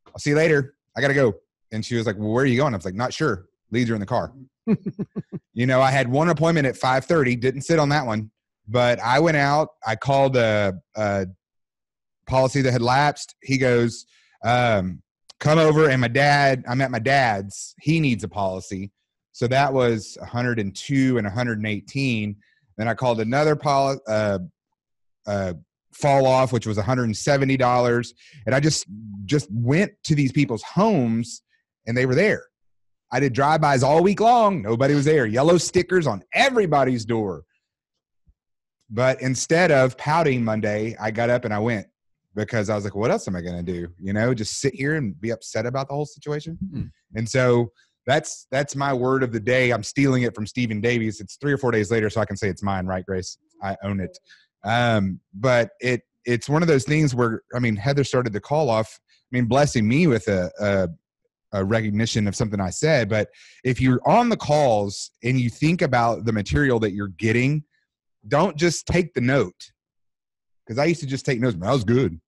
I'll 0.07 0.19
see 0.19 0.31
you 0.31 0.35
later. 0.35 0.73
I 0.97 1.01
got 1.01 1.09
to 1.09 1.13
go. 1.13 1.33
And 1.71 1.85
she 1.85 1.95
was 1.95 2.07
like, 2.07 2.17
well, 2.17 2.29
where 2.29 2.43
are 2.43 2.47
you 2.47 2.57
going? 2.57 2.73
I 2.73 2.77
was 2.77 2.85
like, 2.85 2.95
not 2.95 3.13
sure. 3.13 3.45
Leads 3.71 3.89
her 3.89 3.95
in 3.95 3.99
the 3.99 4.07
car. 4.07 4.33
you 5.53 5.65
know, 5.65 5.81
I 5.81 5.91
had 5.91 6.07
one 6.07 6.29
appointment 6.29 6.67
at 6.67 6.75
5:30. 6.75 7.39
Didn't 7.39 7.61
sit 7.61 7.79
on 7.79 7.89
that 7.89 8.05
one, 8.05 8.31
but 8.67 8.99
I 8.99 9.19
went 9.19 9.37
out. 9.37 9.69
I 9.85 9.95
called 9.95 10.37
a, 10.37 10.73
a 10.95 11.27
policy 12.27 12.61
that 12.61 12.71
had 12.71 12.81
lapsed. 12.81 13.35
He 13.41 13.57
goes, 13.57 14.05
um, 14.43 15.01
"Come 15.39 15.59
over." 15.59 15.89
And 15.89 15.99
my 15.99 16.07
dad, 16.07 16.63
I'm 16.67 16.81
at 16.81 16.91
my 16.91 16.99
dad's. 16.99 17.73
He 17.81 17.99
needs 17.99 18.23
a 18.23 18.29
policy, 18.29 18.91
so 19.31 19.47
that 19.47 19.73
was 19.73 20.17
102 20.19 21.17
and 21.17 21.25
118. 21.25 22.35
Then 22.77 22.87
I 22.87 22.93
called 22.93 23.19
another 23.19 23.55
poli- 23.55 23.99
uh, 24.07 24.39
uh, 25.27 25.53
fall 25.93 26.25
off, 26.25 26.51
which 26.51 26.65
was 26.65 26.77
170 26.77 27.57
dollars, 27.57 28.13
and 28.45 28.55
I 28.55 28.59
just 28.59 28.85
just 29.25 29.49
went 29.51 29.91
to 30.05 30.15
these 30.15 30.31
people's 30.31 30.63
homes, 30.63 31.41
and 31.87 31.95
they 31.95 32.05
were 32.05 32.15
there. 32.15 32.45
I 33.11 33.19
did 33.19 33.33
drive-bys 33.33 33.83
all 33.83 34.01
week 34.01 34.19
long. 34.19 34.63
Nobody 34.63 34.95
was 34.95 35.05
there. 35.05 35.27
Yellow 35.27 35.59
stickers 35.59 36.07
on 36.07 36.23
everybody's 36.33 37.05
door. 37.05 37.43
But 38.89 39.21
instead 39.21 39.71
of 39.71 39.95
pouting 39.97 40.43
Monday, 40.43 40.95
I 40.99 41.11
got 41.11 41.29
up 41.29 41.45
and 41.45 41.53
I 41.53 41.59
went 41.59 41.85
because 42.35 42.69
I 42.69 42.75
was 42.75 42.83
like, 42.83 42.95
what 42.95 43.11
else 43.11 43.27
am 43.27 43.35
I 43.35 43.41
going 43.41 43.63
to 43.63 43.71
do? 43.71 43.87
You 43.99 44.13
know, 44.13 44.33
just 44.33 44.59
sit 44.59 44.73
here 44.73 44.95
and 44.95 45.19
be 45.21 45.29
upset 45.29 45.67
about 45.67 45.87
the 45.87 45.93
whole 45.93 46.07
situation. 46.07 46.57
Hmm. 46.71 46.83
And 47.15 47.29
so 47.29 47.71
that's 48.05 48.47
that's 48.51 48.75
my 48.75 48.93
word 48.93 49.23
of 49.23 49.31
the 49.31 49.39
day. 49.39 49.71
I'm 49.71 49.83
stealing 49.83 50.23
it 50.23 50.35
from 50.35 50.45
Stephen 50.45 50.81
Davies. 50.81 51.21
It's 51.21 51.37
three 51.37 51.53
or 51.53 51.57
four 51.57 51.71
days 51.71 51.91
later, 51.91 52.09
so 52.09 52.19
I 52.19 52.25
can 52.25 52.35
say 52.35 52.49
it's 52.49 52.63
mine, 52.63 52.85
right, 52.85 53.05
Grace? 53.05 53.37
I 53.61 53.77
own 53.83 53.99
it. 53.99 54.17
Um, 54.63 55.19
but 55.33 55.71
it 55.79 56.01
it's 56.25 56.47
one 56.47 56.61
of 56.61 56.67
those 56.67 56.85
things 56.85 57.13
where 57.13 57.41
I 57.53 57.59
mean, 57.59 57.75
Heather 57.75 58.03
started 58.03 58.33
the 58.33 58.39
call 58.39 58.69
off. 58.69 58.99
I 59.11 59.35
mean, 59.37 59.45
blessing 59.45 59.87
me 59.87 60.07
with 60.07 60.27
a, 60.27 60.51
a 60.59 60.89
a 61.53 61.63
recognition 61.63 62.27
of 62.27 62.35
something 62.35 62.59
I 62.59 62.71
said. 62.71 63.07
But 63.09 63.29
if 63.63 63.79
you're 63.79 64.01
on 64.05 64.29
the 64.29 64.37
calls 64.37 65.11
and 65.23 65.39
you 65.39 65.49
think 65.49 65.81
about 65.81 66.25
the 66.25 66.33
material 66.33 66.79
that 66.79 66.93
you're 66.93 67.09
getting, 67.09 67.63
don't 68.27 68.57
just 68.57 68.87
take 68.87 69.13
the 69.13 69.21
note. 69.21 69.71
Because 70.65 70.79
I 70.79 70.85
used 70.85 71.01
to 71.01 71.05
just 71.05 71.25
take 71.25 71.39
notes, 71.39 71.55
but 71.55 71.67
that 71.67 71.73
was 71.73 71.83
good. 71.83 72.19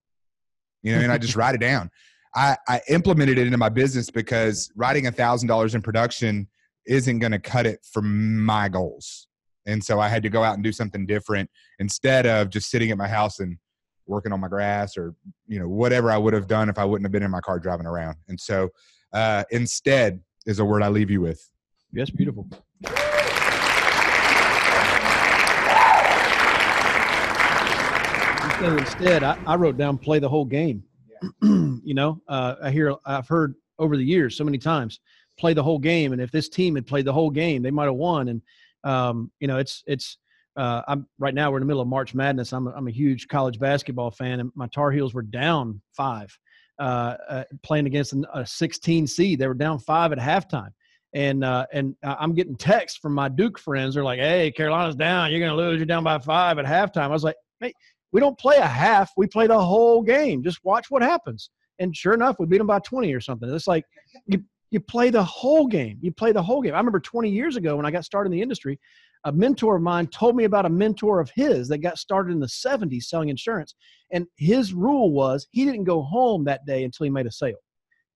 You 0.84 0.96
know, 0.96 1.02
and 1.02 1.12
I 1.12 1.18
just 1.18 1.36
write 1.38 1.56
it 1.56 1.62
down. 1.62 1.90
I, 2.36 2.58
I 2.68 2.82
implemented 2.90 3.38
it 3.38 3.48
into 3.48 3.58
my 3.58 3.70
business 3.70 4.10
because 4.10 4.72
writing 4.76 5.08
a 5.08 5.12
thousand 5.12 5.48
dollars 5.48 5.74
in 5.74 5.82
production 5.82 6.48
isn't 6.86 7.20
going 7.20 7.32
to 7.32 7.40
cut 7.40 7.66
it 7.66 7.80
for 7.92 8.02
my 8.02 8.70
goals. 8.70 9.28
And 9.66 9.84
so 9.84 10.00
I 10.00 10.08
had 10.08 10.24
to 10.24 10.30
go 10.30 10.44
out 10.44 10.56
and 10.56 10.64
do 10.64 10.72
something 10.72 11.06
different 11.06 11.50
instead 11.80 12.26
of 12.26 12.50
just 12.50 12.70
sitting 12.70 12.92
at 12.92 12.98
my 12.98 13.08
house 13.08 13.40
and 13.40 13.58
working 14.08 14.32
on 14.32 14.40
my 14.40 14.48
grass 14.48 14.98
or, 14.98 15.16
you 15.48 15.60
know, 15.60 15.68
whatever 15.68 16.12
I 16.12 16.18
would 16.18 16.34
have 16.34 16.48
done 16.48 16.70
if 16.70 16.78
I 16.78 16.86
wouldn't 16.86 17.06
have 17.06 17.12
been 17.12 17.24
in 17.24 17.32
my 17.32 17.42
car 17.42 17.60
driving 17.60 17.88
around. 17.88 18.18
And 18.28 18.40
so 18.40 18.70
uh, 19.14 19.44
instead 19.52 20.22
is 20.46 20.60
a 20.60 20.66
word 20.66 20.84
I 20.84 20.90
leave 20.90 21.10
you 21.10 21.22
with. 21.22 21.50
Yes, 21.92 22.10
beautiful. 22.10 22.48
Instead, 28.62 29.24
I, 29.24 29.38
I 29.46 29.56
wrote 29.56 29.78
down 29.78 29.98
play 29.98 30.20
the 30.20 30.30
whole 30.30 30.46
game. 30.46 30.84
you 31.42 31.94
know, 31.94 32.22
uh, 32.28 32.56
I 32.64 32.72
hear, 32.72 32.96
I've 33.06 33.28
heard 33.28 33.56
over 33.80 33.98
the 33.98 34.04
years 34.04 34.38
so 34.38 34.44
many 34.44 34.58
times, 34.58 35.00
play 35.38 35.54
the 35.54 35.64
whole 35.64 35.80
game. 35.80 36.14
And 36.14 36.22
if 36.22 36.32
this 36.32 36.50
team 36.50 36.76
had 36.76 36.88
played 36.88 37.06
the 37.06 37.14
whole 37.14 37.30
game, 37.30 37.62
they 37.62 37.72
might 37.72 37.86
have 37.86 37.96
won. 37.96 38.30
And 38.30 38.42
um, 38.86 39.32
you 39.40 39.48
know, 39.48 39.58
it's 39.58 39.84
it's. 39.88 40.18
Uh, 40.58 40.82
I'm 40.88 41.06
right 41.20 41.34
now. 41.34 41.52
We're 41.52 41.58
in 41.58 41.64
the 41.64 41.68
middle 41.68 41.82
of 41.82 41.90
March 41.90 42.14
Madness. 42.14 42.54
I'm 42.54 42.68
a, 42.68 42.72
I'm 42.72 42.88
a 42.88 42.92
huge 42.92 43.28
college 43.28 43.60
basketball 43.60 44.12
fan, 44.12 44.40
and 44.40 44.52
my 44.56 44.68
Tar 44.68 44.90
Heels 44.90 45.14
were 45.14 45.22
down 45.22 45.82
five, 45.98 46.30
uh, 46.80 47.18
uh, 47.28 47.44
playing 47.62 47.88
against 47.88 48.14
an- 48.14 48.26
a 48.34 48.46
16 48.46 49.06
seed. 49.06 49.40
They 49.40 49.48
were 49.48 49.54
down 49.54 49.80
five 49.80 50.14
at 50.14 50.18
halftime, 50.18 50.70
and 51.14 51.44
uh, 51.44 51.66
and 51.74 51.96
I'm 52.04 52.34
getting 52.34 52.56
texts 52.56 53.00
from 53.00 53.14
my 53.14 53.28
Duke 53.28 53.60
friends. 53.60 53.96
They're 53.96 54.04
like, 54.04 54.20
"Hey, 54.20 54.50
Carolina's 54.52 54.96
down. 54.96 55.32
You're 55.32 55.42
gonna 55.42 55.58
lose. 55.58 55.78
You're 55.78 55.88
down 55.88 56.06
by 56.06 56.20
five 56.20 56.58
at 56.58 56.66
halftime." 56.66 57.02
I 57.02 57.08
was 57.08 57.24
like, 57.26 57.36
"Hey, 57.60 57.74
we 58.14 58.22
don't 58.22 58.40
play 58.40 58.56
a 58.56 58.66
half. 58.66 59.12
We 59.18 59.28
play 59.28 59.48
the 59.48 59.60
whole 59.60 60.04
game. 60.04 60.42
Just 60.42 60.60
watch 60.64 60.86
what 60.90 61.02
happens." 61.02 61.50
And 61.80 61.94
sure 61.94 62.14
enough, 62.14 62.38
we 62.40 62.46
beat 62.46 62.60
them 62.60 62.68
by 62.68 62.80
20 62.80 63.14
or 63.14 63.20
something. 63.20 63.54
It's 63.54 63.68
like 63.68 63.84
you 64.28 64.42
you 64.72 64.80
play 64.80 65.10
the 65.10 65.24
whole 65.24 65.68
game. 65.68 65.98
You 66.02 66.12
play 66.12 66.32
the 66.32 66.44
whole 66.44 66.62
game. 66.62 66.74
I 66.74 66.78
remember 66.78 67.00
20 67.00 67.30
years 67.30 67.56
ago 67.56 67.76
when 67.76 67.86
I 67.86 67.92
got 67.92 68.06
started 68.06 68.32
in 68.32 68.38
the 68.38 68.42
industry, 68.42 68.80
a 69.26 69.32
mentor 69.32 69.78
of 69.78 69.82
mine 69.82 70.08
told 70.08 70.36
me 70.36 70.44
about 70.44 70.66
a 70.66 70.70
mentor 70.70 71.20
of 71.20 71.32
his 71.36 71.68
that 71.70 71.80
got 71.80 71.98
started 71.98 72.32
in 72.32 72.40
the 72.40 72.48
70s 72.48 73.04
selling 73.04 73.30
insurance. 73.30 73.76
And 74.12 74.28
his 74.38 74.74
rule 74.74 75.12
was 75.12 75.48
he 75.52 75.66
didn't 75.66 75.86
go 75.86 76.04
home 76.04 76.44
that 76.46 76.66
day 76.66 76.84
until 76.84 77.06
he 77.06 77.10
made 77.10 77.26
a 77.26 77.32
sale. 77.32 77.58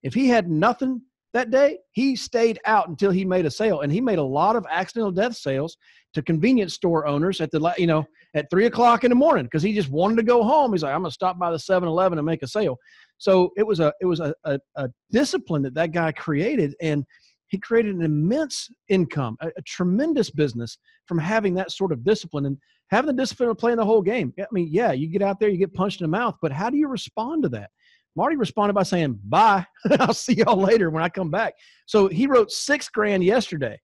If 0.03 0.13
he 0.13 0.29
had 0.29 0.49
nothing 0.49 1.01
that 1.33 1.51
day, 1.51 1.79
he 1.91 2.15
stayed 2.15 2.59
out 2.65 2.89
until 2.89 3.11
he 3.11 3.25
made 3.25 3.45
a 3.45 3.51
sale. 3.51 3.81
And 3.81 3.91
he 3.91 4.01
made 4.01 4.19
a 4.19 4.23
lot 4.23 4.55
of 4.55 4.65
accidental 4.69 5.11
death 5.11 5.35
sales 5.35 5.77
to 6.13 6.21
convenience 6.21 6.73
store 6.73 7.05
owners 7.05 7.41
at 7.41 7.51
the, 7.51 7.73
you 7.77 7.87
know, 7.87 8.05
at 8.35 8.49
three 8.49 8.65
o'clock 8.65 9.03
in 9.03 9.09
the 9.09 9.15
morning 9.15 9.45
because 9.45 9.63
he 9.63 9.73
just 9.73 9.89
wanted 9.89 10.17
to 10.17 10.23
go 10.23 10.43
home. 10.43 10.71
He's 10.71 10.83
like, 10.83 10.93
I'm 10.93 11.01
going 11.01 11.09
to 11.09 11.13
stop 11.13 11.39
by 11.39 11.51
the 11.51 11.59
7 11.59 11.87
Eleven 11.87 12.17
and 12.19 12.25
make 12.25 12.43
a 12.43 12.47
sale. 12.47 12.77
So 13.19 13.51
it 13.55 13.65
was 13.65 13.79
a, 13.79 13.93
it 14.01 14.05
was 14.05 14.19
a, 14.19 14.33
a, 14.45 14.59
a 14.75 14.89
discipline 15.11 15.61
that 15.63 15.75
that 15.75 15.91
guy 15.91 16.11
created. 16.11 16.75
And 16.81 17.05
he 17.47 17.59
created 17.59 17.95
an 17.95 18.01
immense 18.01 18.69
income, 18.89 19.37
a, 19.41 19.47
a 19.57 19.61
tremendous 19.67 20.31
business 20.31 20.77
from 21.05 21.19
having 21.19 21.53
that 21.55 21.71
sort 21.71 21.91
of 21.91 22.03
discipline 22.03 22.45
and 22.45 22.57
having 22.89 23.07
the 23.07 23.21
discipline 23.21 23.49
of 23.49 23.57
playing 23.57 23.77
the 23.77 23.85
whole 23.85 24.01
game. 24.01 24.33
I 24.39 24.45
mean, 24.51 24.69
yeah, 24.71 24.91
you 24.91 25.07
get 25.07 25.21
out 25.21 25.39
there, 25.39 25.49
you 25.49 25.57
get 25.57 25.73
punched 25.73 26.01
in 26.01 26.05
the 26.05 26.17
mouth, 26.17 26.35
but 26.41 26.51
how 26.51 26.71
do 26.71 26.77
you 26.77 26.87
respond 26.87 27.43
to 27.43 27.49
that? 27.49 27.69
Marty 28.15 28.35
responded 28.35 28.73
by 28.73 28.83
saying, 28.83 29.19
Bye. 29.23 29.65
I'll 29.99 30.13
see 30.13 30.33
y'all 30.33 30.59
later 30.59 30.89
when 30.89 31.03
I 31.03 31.09
come 31.09 31.29
back. 31.29 31.53
So 31.85 32.07
he 32.07 32.25
wrote 32.25 32.51
six 32.51 32.89
grand 32.89 33.23
yesterday. 33.23 33.79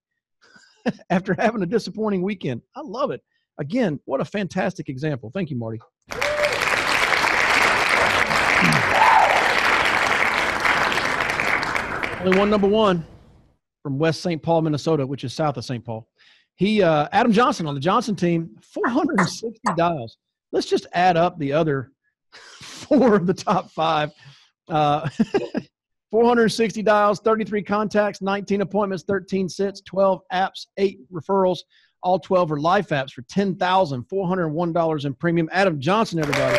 after 1.10 1.34
having 1.38 1.62
a 1.62 1.66
disappointing 1.66 2.22
weekend. 2.22 2.62
I 2.74 2.80
love 2.82 3.10
it. 3.10 3.20
Again, 3.58 4.00
what 4.04 4.20
a 4.20 4.24
fantastic 4.24 4.88
example. 4.88 5.30
Thank 5.32 5.50
you, 5.50 5.56
Marty. 5.56 5.80
Only 12.26 12.38
one 12.40 12.50
number 12.50 12.66
one 12.66 13.06
from 13.84 14.00
West 14.00 14.20
St. 14.20 14.42
Paul, 14.42 14.62
Minnesota, 14.62 15.06
which 15.06 15.22
is 15.22 15.32
south 15.32 15.58
of 15.58 15.64
St. 15.64 15.84
Paul. 15.84 16.08
He 16.56 16.82
uh, 16.82 17.06
Adam 17.12 17.30
Johnson 17.30 17.68
on 17.68 17.74
the 17.74 17.80
Johnson 17.80 18.16
team, 18.16 18.56
460 18.62 19.60
dials. 19.76 20.16
Let's 20.50 20.66
just 20.66 20.88
add 20.92 21.16
up 21.16 21.38
the 21.38 21.52
other 21.52 21.92
four 22.32 23.14
of 23.14 23.28
the 23.28 23.34
top 23.34 23.70
five. 23.70 24.10
Uh, 24.68 25.08
460 26.10 26.82
dials, 26.82 27.20
33 27.20 27.62
contacts, 27.62 28.20
19 28.20 28.60
appointments, 28.60 29.04
13 29.06 29.48
sits, 29.48 29.80
12 29.82 30.20
apps, 30.32 30.66
eight 30.78 30.98
referrals. 31.12 31.58
All 32.02 32.18
12 32.18 32.50
are 32.50 32.60
life 32.60 32.88
apps 32.88 33.12
for 33.12 33.22
$10,401 33.22 35.04
in 35.04 35.14
premium. 35.14 35.48
Adam 35.52 35.78
Johnson, 35.78 36.18
everybody. 36.18 36.58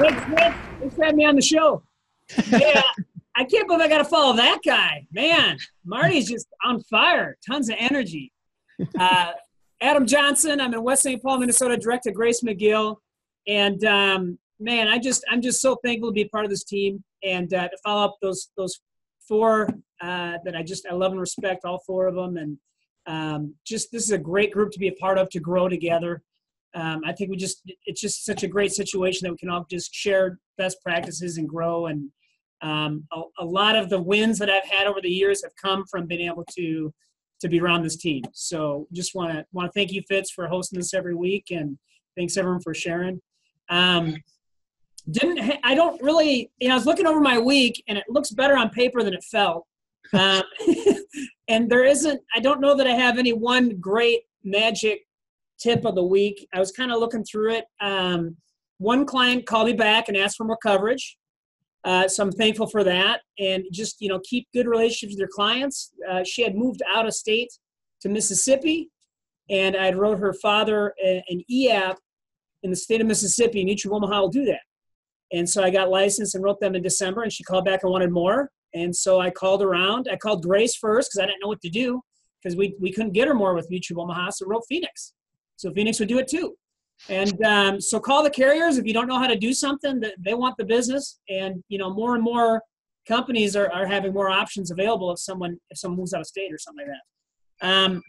Thanks, 0.00 0.28
Rick. 0.30 0.54
Having 1.10 1.18
me 1.18 1.24
on 1.24 1.34
the 1.34 1.42
show. 1.42 1.82
Yeah, 2.52 2.82
I 3.34 3.42
can't 3.42 3.66
believe 3.66 3.80
I 3.80 3.88
got 3.88 3.98
to 3.98 4.04
follow 4.04 4.36
that 4.36 4.60
guy. 4.64 5.08
Man, 5.10 5.58
Marty's 5.84 6.28
just 6.28 6.46
on 6.64 6.80
fire. 6.84 7.36
Tons 7.44 7.68
of 7.68 7.74
energy. 7.80 8.32
Uh, 8.96 9.32
Adam 9.80 10.06
Johnson. 10.06 10.60
I'm 10.60 10.72
in 10.72 10.84
West 10.84 11.02
St. 11.02 11.20
Paul, 11.20 11.38
Minnesota. 11.38 11.76
director 11.76 12.12
Grace 12.12 12.42
McGill, 12.42 12.98
and 13.48 13.84
um, 13.84 14.38
man, 14.60 14.86
I 14.86 15.00
just 15.00 15.24
I'm 15.28 15.42
just 15.42 15.60
so 15.60 15.76
thankful 15.84 16.10
to 16.10 16.14
be 16.14 16.26
part 16.26 16.44
of 16.44 16.50
this 16.50 16.62
team 16.62 17.02
and 17.24 17.52
uh, 17.52 17.66
to 17.66 17.76
follow 17.82 18.04
up 18.04 18.16
those 18.22 18.52
those 18.56 18.78
four 19.26 19.68
uh, 20.00 20.38
that 20.44 20.54
I 20.54 20.62
just 20.62 20.86
I 20.88 20.94
love 20.94 21.10
and 21.10 21.20
respect 21.20 21.64
all 21.64 21.82
four 21.84 22.06
of 22.06 22.14
them, 22.14 22.36
and 22.36 22.56
um, 23.08 23.54
just 23.66 23.90
this 23.90 24.04
is 24.04 24.12
a 24.12 24.18
great 24.18 24.52
group 24.52 24.70
to 24.70 24.78
be 24.78 24.86
a 24.86 24.92
part 24.92 25.18
of 25.18 25.28
to 25.30 25.40
grow 25.40 25.68
together 25.68 26.22
um, 26.74 27.02
I 27.04 27.12
think 27.12 27.30
we 27.30 27.36
just 27.36 27.62
it's 27.86 28.00
just 28.00 28.24
such 28.24 28.42
a 28.42 28.48
great 28.48 28.72
situation 28.72 29.26
that 29.26 29.32
we 29.32 29.38
can 29.38 29.50
all 29.50 29.66
just 29.70 29.92
share 29.92 30.38
best 30.56 30.78
practices 30.82 31.36
and 31.36 31.48
grow. 31.48 31.86
And 31.86 32.10
um, 32.62 33.04
a, 33.12 33.22
a, 33.40 33.44
lot 33.44 33.74
of 33.74 33.88
the 33.88 34.00
wins 34.00 34.38
that 34.38 34.50
I've 34.50 34.68
had 34.68 34.86
over 34.86 35.00
the 35.00 35.10
years 35.10 35.42
have 35.42 35.54
come 35.56 35.84
from 35.90 36.06
being 36.06 36.26
able 36.28 36.44
to 36.56 36.92
to 37.40 37.48
be 37.48 37.58
around 37.58 37.82
this 37.82 37.96
team. 37.96 38.22
So 38.34 38.86
just 38.92 39.14
want 39.14 39.32
to 39.32 39.44
want 39.52 39.66
to 39.66 39.72
thank 39.72 39.92
you, 39.92 40.02
Fitz, 40.08 40.30
for 40.30 40.46
hosting 40.46 40.78
this 40.78 40.94
every 40.94 41.14
week, 41.14 41.46
and 41.50 41.78
thanks 42.16 42.36
everyone 42.36 42.60
for 42.60 42.74
sharing. 42.74 43.20
Um, 43.68 44.16
didn't 45.10 45.58
I 45.64 45.74
don't 45.74 46.00
really 46.02 46.50
you 46.60 46.68
know 46.68 46.74
I 46.74 46.76
was 46.76 46.86
looking 46.86 47.06
over 47.06 47.20
my 47.20 47.38
week 47.38 47.82
and 47.88 47.98
it 47.98 48.04
looks 48.08 48.30
better 48.30 48.56
on 48.56 48.70
paper 48.70 49.02
than 49.02 49.14
it 49.14 49.24
felt. 49.24 49.66
Um, 50.12 50.42
and 51.48 51.68
there 51.68 51.84
isn't 51.84 52.20
I 52.34 52.40
don't 52.40 52.60
know 52.60 52.76
that 52.76 52.86
I 52.86 52.92
have 52.92 53.18
any 53.18 53.32
one 53.32 53.80
great 53.80 54.20
magic 54.44 55.06
tip 55.60 55.84
of 55.84 55.94
the 55.94 56.04
week. 56.04 56.46
I 56.54 56.58
was 56.58 56.72
kind 56.72 56.92
of 56.92 56.98
looking 56.98 57.24
through 57.24 57.54
it. 57.54 57.64
Um, 57.80 58.36
one 58.78 59.04
client 59.04 59.46
called 59.46 59.66
me 59.66 59.74
back 59.74 60.08
and 60.08 60.16
asked 60.16 60.36
for 60.36 60.44
more 60.44 60.58
coverage. 60.62 61.16
Uh, 61.84 62.08
so 62.08 62.22
I'm 62.22 62.32
thankful 62.32 62.66
for 62.66 62.84
that. 62.84 63.20
And 63.38 63.64
just, 63.72 63.96
you 64.00 64.08
know, 64.08 64.20
keep 64.24 64.48
good 64.52 64.66
relationships 64.66 65.12
with 65.12 65.18
your 65.18 65.28
clients. 65.28 65.92
Uh, 66.10 66.24
she 66.24 66.42
had 66.42 66.54
moved 66.54 66.82
out 66.88 67.06
of 67.06 67.14
state 67.14 67.52
to 68.02 68.08
Mississippi, 68.08 68.88
and 69.48 69.76
I 69.76 69.92
wrote 69.92 70.18
her 70.18 70.32
father 70.32 70.94
an 71.02 71.42
e-app 71.48 71.98
in 72.62 72.70
the 72.70 72.76
state 72.76 73.00
of 73.00 73.06
Mississippi. 73.06 73.64
Mutual 73.64 73.96
Omaha 73.96 74.20
will 74.20 74.28
do 74.28 74.44
that. 74.46 74.60
And 75.32 75.48
so 75.48 75.62
I 75.62 75.70
got 75.70 75.90
licensed 75.90 76.34
and 76.34 76.44
wrote 76.44 76.60
them 76.60 76.74
in 76.74 76.82
December, 76.82 77.22
and 77.22 77.32
she 77.32 77.44
called 77.44 77.64
back 77.64 77.82
and 77.82 77.92
wanted 77.92 78.10
more. 78.10 78.50
And 78.74 78.94
so 78.94 79.20
I 79.20 79.30
called 79.30 79.62
around. 79.62 80.08
I 80.10 80.16
called 80.16 80.42
Grace 80.42 80.76
first 80.76 81.10
because 81.10 81.22
I 81.22 81.26
didn't 81.26 81.40
know 81.42 81.48
what 81.48 81.60
to 81.62 81.70
do 81.70 82.00
because 82.42 82.56
we, 82.56 82.74
we 82.80 82.92
couldn't 82.92 83.12
get 83.12 83.28
her 83.28 83.34
more 83.34 83.54
with 83.54 83.68
Mutual 83.70 84.02
Omaha, 84.02 84.30
so 84.30 84.46
wrote 84.46 84.64
Phoenix. 84.68 85.12
So 85.60 85.70
Phoenix 85.72 86.00
would 86.00 86.08
do 86.08 86.18
it 86.18 86.26
too. 86.26 86.54
And 87.08 87.44
um, 87.44 87.80
so 87.80 88.00
call 88.00 88.22
the 88.22 88.30
carriers 88.30 88.78
if 88.78 88.86
you 88.86 88.92
don't 88.92 89.06
know 89.06 89.18
how 89.18 89.26
to 89.26 89.36
do 89.36 89.52
something 89.52 90.00
that 90.00 90.14
they 90.18 90.34
want 90.34 90.56
the 90.56 90.64
business. 90.64 91.18
And 91.28 91.62
you 91.68 91.78
know, 91.78 91.92
more 91.92 92.14
and 92.14 92.24
more 92.24 92.62
companies 93.06 93.56
are, 93.56 93.70
are 93.72 93.86
having 93.86 94.12
more 94.12 94.30
options 94.30 94.70
available 94.70 95.10
if 95.12 95.18
someone 95.18 95.58
if 95.70 95.78
someone 95.78 95.98
moves 95.98 96.14
out 96.14 96.20
of 96.20 96.26
state 96.26 96.52
or 96.52 96.58
something 96.58 96.86
like 96.86 96.96
that. 97.60 97.68
Um, 97.68 98.02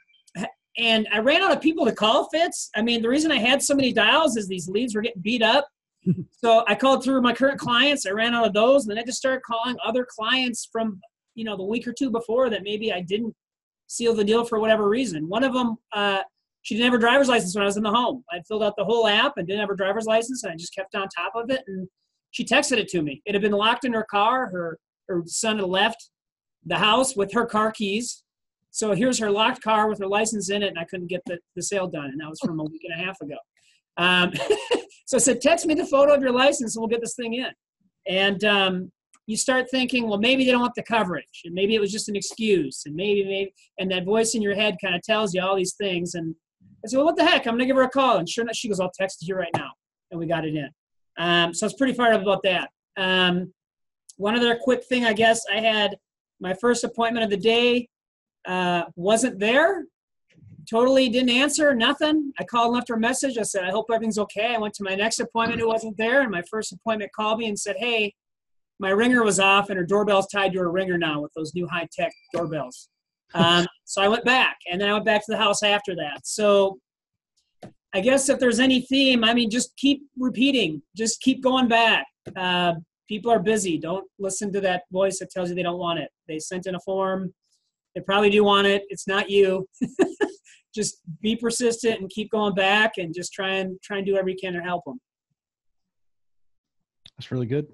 and 0.77 1.07
I 1.11 1.19
ran 1.19 1.41
out 1.41 1.51
of 1.51 1.61
people 1.61 1.85
to 1.85 1.91
call 1.91 2.29
Fitz. 2.29 2.69
I 2.75 2.81
mean, 2.81 3.01
the 3.01 3.09
reason 3.09 3.31
I 3.31 3.39
had 3.39 3.61
so 3.61 3.75
many 3.75 3.91
dials 3.91 4.37
is 4.37 4.47
these 4.47 4.69
leads 4.69 4.95
were 4.95 5.01
getting 5.01 5.21
beat 5.21 5.43
up. 5.43 5.67
so 6.31 6.63
I 6.67 6.75
called 6.75 7.03
through 7.03 7.21
my 7.21 7.33
current 7.33 7.59
clients. 7.59 8.05
I 8.05 8.11
ran 8.11 8.33
out 8.33 8.47
of 8.47 8.53
those, 8.53 8.85
and 8.85 8.91
then 8.91 8.97
I 8.97 9.05
just 9.05 9.17
started 9.17 9.41
calling 9.43 9.75
other 9.85 10.07
clients 10.09 10.69
from 10.71 10.99
you 11.35 11.43
know 11.43 11.57
the 11.57 11.63
week 11.63 11.87
or 11.87 11.93
two 11.93 12.09
before 12.09 12.49
that 12.49 12.63
maybe 12.63 12.93
I 12.93 13.01
didn't 13.01 13.35
seal 13.87 14.13
the 14.13 14.23
deal 14.23 14.45
for 14.45 14.59
whatever 14.59 14.87
reason. 14.87 15.27
One 15.27 15.43
of 15.43 15.53
them, 15.53 15.75
uh, 15.91 16.21
she 16.63 16.75
didn't 16.75 16.85
have 16.85 16.93
her 16.93 16.99
driver's 16.99 17.27
license 17.27 17.55
when 17.55 17.63
I 17.63 17.65
was 17.65 17.77
in 17.77 17.83
the 17.83 17.91
home. 17.91 18.23
I 18.31 18.39
filled 18.47 18.63
out 18.63 18.75
the 18.77 18.85
whole 18.85 19.07
app 19.07 19.33
and 19.37 19.47
didn't 19.47 19.61
have 19.61 19.69
her 19.69 19.75
driver's 19.75 20.05
license, 20.05 20.43
and 20.43 20.53
I 20.53 20.55
just 20.55 20.75
kept 20.75 20.95
on 20.95 21.07
top 21.09 21.33
of 21.35 21.49
it. 21.49 21.63
And 21.67 21.87
she 22.31 22.45
texted 22.45 22.77
it 22.77 22.87
to 22.89 23.01
me. 23.01 23.21
It 23.25 23.33
had 23.33 23.41
been 23.41 23.51
locked 23.51 23.85
in 23.85 23.93
her 23.93 24.05
car. 24.09 24.49
Her 24.49 24.77
her 25.07 25.23
son 25.25 25.57
had 25.57 25.67
left 25.67 26.09
the 26.65 26.77
house 26.77 27.15
with 27.15 27.33
her 27.33 27.45
car 27.45 27.71
keys. 27.71 28.23
So 28.69 28.93
here's 28.93 29.19
her 29.19 29.29
locked 29.29 29.61
car 29.61 29.89
with 29.89 29.99
her 29.99 30.07
license 30.07 30.49
in 30.49 30.63
it, 30.63 30.67
and 30.67 30.79
I 30.79 30.85
couldn't 30.85 31.07
get 31.07 31.21
the, 31.25 31.39
the 31.55 31.63
sale 31.63 31.87
done. 31.87 32.05
And 32.05 32.21
that 32.21 32.29
was 32.29 32.39
from 32.39 32.59
a 32.59 32.63
week 32.63 32.81
and 32.85 33.01
a 33.01 33.05
half 33.05 33.19
ago. 33.19 33.35
Um, 33.97 34.31
so 35.05 35.17
I 35.17 35.19
said, 35.19 35.41
text 35.41 35.65
me 35.65 35.73
the 35.73 35.85
photo 35.85 36.13
of 36.13 36.21
your 36.21 36.31
license, 36.31 36.75
and 36.75 36.81
we'll 36.81 36.87
get 36.89 37.01
this 37.01 37.15
thing 37.15 37.33
in. 37.33 37.51
And 38.07 38.43
um, 38.45 38.91
you 39.27 39.35
start 39.35 39.69
thinking, 39.69 40.07
well, 40.07 40.19
maybe 40.19 40.45
they 40.45 40.51
don't 40.51 40.61
want 40.61 40.75
the 40.75 40.83
coverage, 40.83 41.41
and 41.43 41.53
maybe 41.53 41.75
it 41.75 41.81
was 41.81 41.91
just 41.91 42.07
an 42.07 42.15
excuse, 42.15 42.83
and 42.85 42.95
maybe, 42.95 43.25
maybe, 43.25 43.53
and 43.77 43.91
that 43.91 44.05
voice 44.05 44.35
in 44.35 44.41
your 44.41 44.55
head 44.55 44.77
kind 44.81 44.95
of 44.95 45.01
tells 45.01 45.33
you 45.33 45.41
all 45.41 45.55
these 45.55 45.75
things. 45.75 46.15
And 46.15 46.33
I 46.83 46.87
said, 46.87 46.97
well, 46.97 47.05
what 47.05 47.15
the 47.15 47.25
heck? 47.25 47.45
I'm 47.45 47.53
going 47.53 47.59
to 47.59 47.65
give 47.65 47.75
her 47.75 47.83
a 47.83 47.89
call. 47.89 48.17
And 48.17 48.27
sure 48.27 48.43
enough, 48.43 48.55
she 48.55 48.67
goes, 48.67 48.79
I'll 48.79 48.91
text 48.91 49.27
you 49.27 49.35
right 49.35 49.51
now. 49.55 49.71
And 50.09 50.19
we 50.19 50.25
got 50.25 50.45
it 50.45 50.55
in. 50.55 50.69
Um, 51.17 51.53
so 51.53 51.65
I 51.65 51.67
was 51.67 51.73
pretty 51.75 51.93
fired 51.93 52.15
up 52.15 52.21
about 52.21 52.43
that. 52.43 52.69
Um, 52.97 53.53
one 54.17 54.35
other 54.35 54.57
quick 54.61 54.83
thing, 54.85 55.05
I 55.05 55.13
guess, 55.13 55.41
I 55.51 55.59
had 55.59 55.95
my 56.39 56.53
first 56.53 56.83
appointment 56.83 57.23
of 57.23 57.29
the 57.29 57.37
day, 57.37 57.87
uh, 58.45 58.83
wasn't 58.95 59.39
there. 59.39 59.85
Totally 60.69 61.09
didn't 61.09 61.29
answer, 61.29 61.73
nothing. 61.73 62.31
I 62.39 62.43
called 62.43 62.67
and 62.67 62.75
left 62.75 62.89
her 62.89 62.95
a 62.95 62.99
message. 62.99 63.37
I 63.37 63.43
said, 63.43 63.63
I 63.63 63.71
hope 63.71 63.87
everything's 63.91 64.19
okay. 64.19 64.55
I 64.55 64.57
went 64.57 64.73
to 64.75 64.83
my 64.83 64.95
next 64.95 65.19
appointment, 65.19 65.59
who 65.59 65.67
wasn't 65.67 65.97
there. 65.97 66.21
And 66.21 66.31
my 66.31 66.43
first 66.49 66.71
appointment 66.71 67.11
called 67.13 67.39
me 67.39 67.47
and 67.47 67.59
said, 67.59 67.75
Hey, 67.77 68.13
my 68.79 68.89
ringer 68.89 69.23
was 69.23 69.39
off 69.39 69.69
and 69.69 69.77
her 69.77 69.85
doorbell's 69.85 70.27
tied 70.27 70.53
to 70.53 70.59
her 70.59 70.71
ringer 70.71 70.97
now 70.97 71.21
with 71.21 71.31
those 71.35 71.53
new 71.53 71.67
high 71.67 71.87
tech 71.91 72.11
doorbells. 72.33 72.89
Um, 73.33 73.65
so 73.85 74.01
I 74.01 74.07
went 74.07 74.25
back, 74.25 74.57
and 74.69 74.79
then 74.79 74.89
I 74.89 74.93
went 74.93 75.05
back 75.05 75.25
to 75.25 75.31
the 75.31 75.37
house 75.37 75.63
after 75.63 75.95
that. 75.95 76.21
So 76.25 76.79
I 77.93 77.99
guess 78.01 78.29
if 78.29 78.39
there's 78.39 78.59
any 78.59 78.81
theme, 78.81 79.23
I 79.23 79.33
mean, 79.33 79.49
just 79.49 79.75
keep 79.77 80.03
repeating, 80.17 80.81
just 80.95 81.21
keep 81.21 81.43
going 81.43 81.67
back. 81.67 82.05
Uh, 82.35 82.75
people 83.07 83.31
are 83.31 83.39
busy. 83.39 83.77
Don't 83.77 84.05
listen 84.19 84.53
to 84.53 84.61
that 84.61 84.83
voice 84.91 85.19
that 85.19 85.29
tells 85.29 85.49
you 85.49 85.55
they 85.55 85.63
don't 85.63 85.79
want 85.79 85.99
it. 85.99 86.09
They 86.27 86.39
sent 86.39 86.67
in 86.67 86.75
a 86.75 86.79
form. 86.79 87.33
They 87.95 88.01
probably 88.01 88.29
do 88.29 88.43
want 88.43 88.67
it. 88.67 88.83
It's 88.89 89.07
not 89.07 89.29
you. 89.29 89.67
just 90.73 91.01
be 91.21 91.35
persistent 91.35 91.99
and 91.99 92.09
keep 92.09 92.31
going 92.31 92.55
back, 92.55 92.93
and 92.97 93.13
just 93.13 93.33
try 93.33 93.55
and 93.55 93.77
try 93.83 93.97
and 93.97 94.05
do 94.05 94.15
every 94.15 94.33
you 94.33 94.37
can 94.41 94.53
to 94.53 94.61
help 94.61 94.85
them. 94.85 94.99
That's 97.17 97.31
really 97.31 97.45
good. 97.45 97.67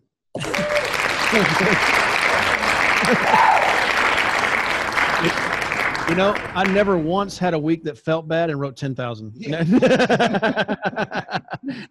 You 6.10 6.16
know, 6.16 6.34
I 6.56 6.64
never 6.72 6.98
once 6.98 7.38
had 7.38 7.54
a 7.54 7.60
week 7.60 7.84
that 7.84 7.98
felt 7.98 8.30
bad 8.30 8.50
and 8.50 8.60
wrote 8.60 8.78
10,000. 8.78 9.34
Yeah. 9.36 9.64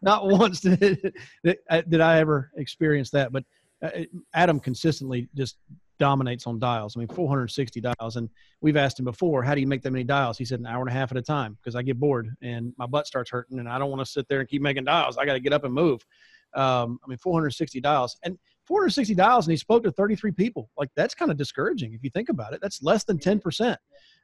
Not 0.02 0.26
once 0.26 0.60
did, 0.60 1.12
did 1.44 2.00
I 2.00 2.18
ever 2.18 2.50
experience 2.56 3.10
that. 3.10 3.30
But 3.30 3.44
uh, 3.82 3.90
Adam 4.32 4.58
consistently 4.58 5.28
just 5.34 5.58
dominates 5.98 6.46
on 6.46 6.58
dials. 6.58 6.96
I 6.96 7.00
mean, 7.00 7.08
460 7.08 7.80
dials. 7.80 8.16
And 8.16 8.30
we've 8.60 8.76
asked 8.76 8.98
him 8.98 9.04
before, 9.04 9.42
how 9.42 9.54
do 9.54 9.60
you 9.60 9.66
make 9.66 9.82
that 9.82 9.90
many 9.90 10.04
dials? 10.04 10.38
He 10.38 10.44
said, 10.44 10.60
an 10.60 10.66
hour 10.66 10.80
and 10.80 10.88
a 10.88 10.92
half 10.92 11.10
at 11.10 11.18
a 11.18 11.22
time 11.22 11.56
because 11.62 11.74
I 11.74 11.82
get 11.82 11.98
bored 11.98 12.34
and 12.42 12.72
my 12.78 12.86
butt 12.86 13.06
starts 13.06 13.30
hurting 13.30 13.58
and 13.58 13.68
I 13.68 13.78
don't 13.78 13.90
want 13.90 14.00
to 14.00 14.10
sit 14.10 14.26
there 14.28 14.40
and 14.40 14.48
keep 14.48 14.62
making 14.62 14.84
dials. 14.84 15.18
I 15.18 15.26
got 15.26 15.34
to 15.34 15.40
get 15.40 15.52
up 15.52 15.64
and 15.64 15.74
move. 15.74 16.04
Um, 16.54 16.98
I 17.04 17.08
mean, 17.08 17.18
460 17.18 17.80
dials. 17.80 18.16
And 18.22 18.38
460 18.66 19.14
dials 19.14 19.46
and 19.46 19.52
he 19.52 19.56
spoke 19.56 19.84
to 19.84 19.92
33 19.92 20.32
people. 20.32 20.70
Like 20.76 20.90
that's 20.96 21.14
kind 21.14 21.30
of 21.30 21.36
discouraging 21.36 21.94
if 21.94 22.02
you 22.02 22.10
think 22.10 22.28
about 22.28 22.52
it. 22.52 22.60
That's 22.60 22.82
less 22.82 23.04
than 23.04 23.18
10%. 23.18 23.76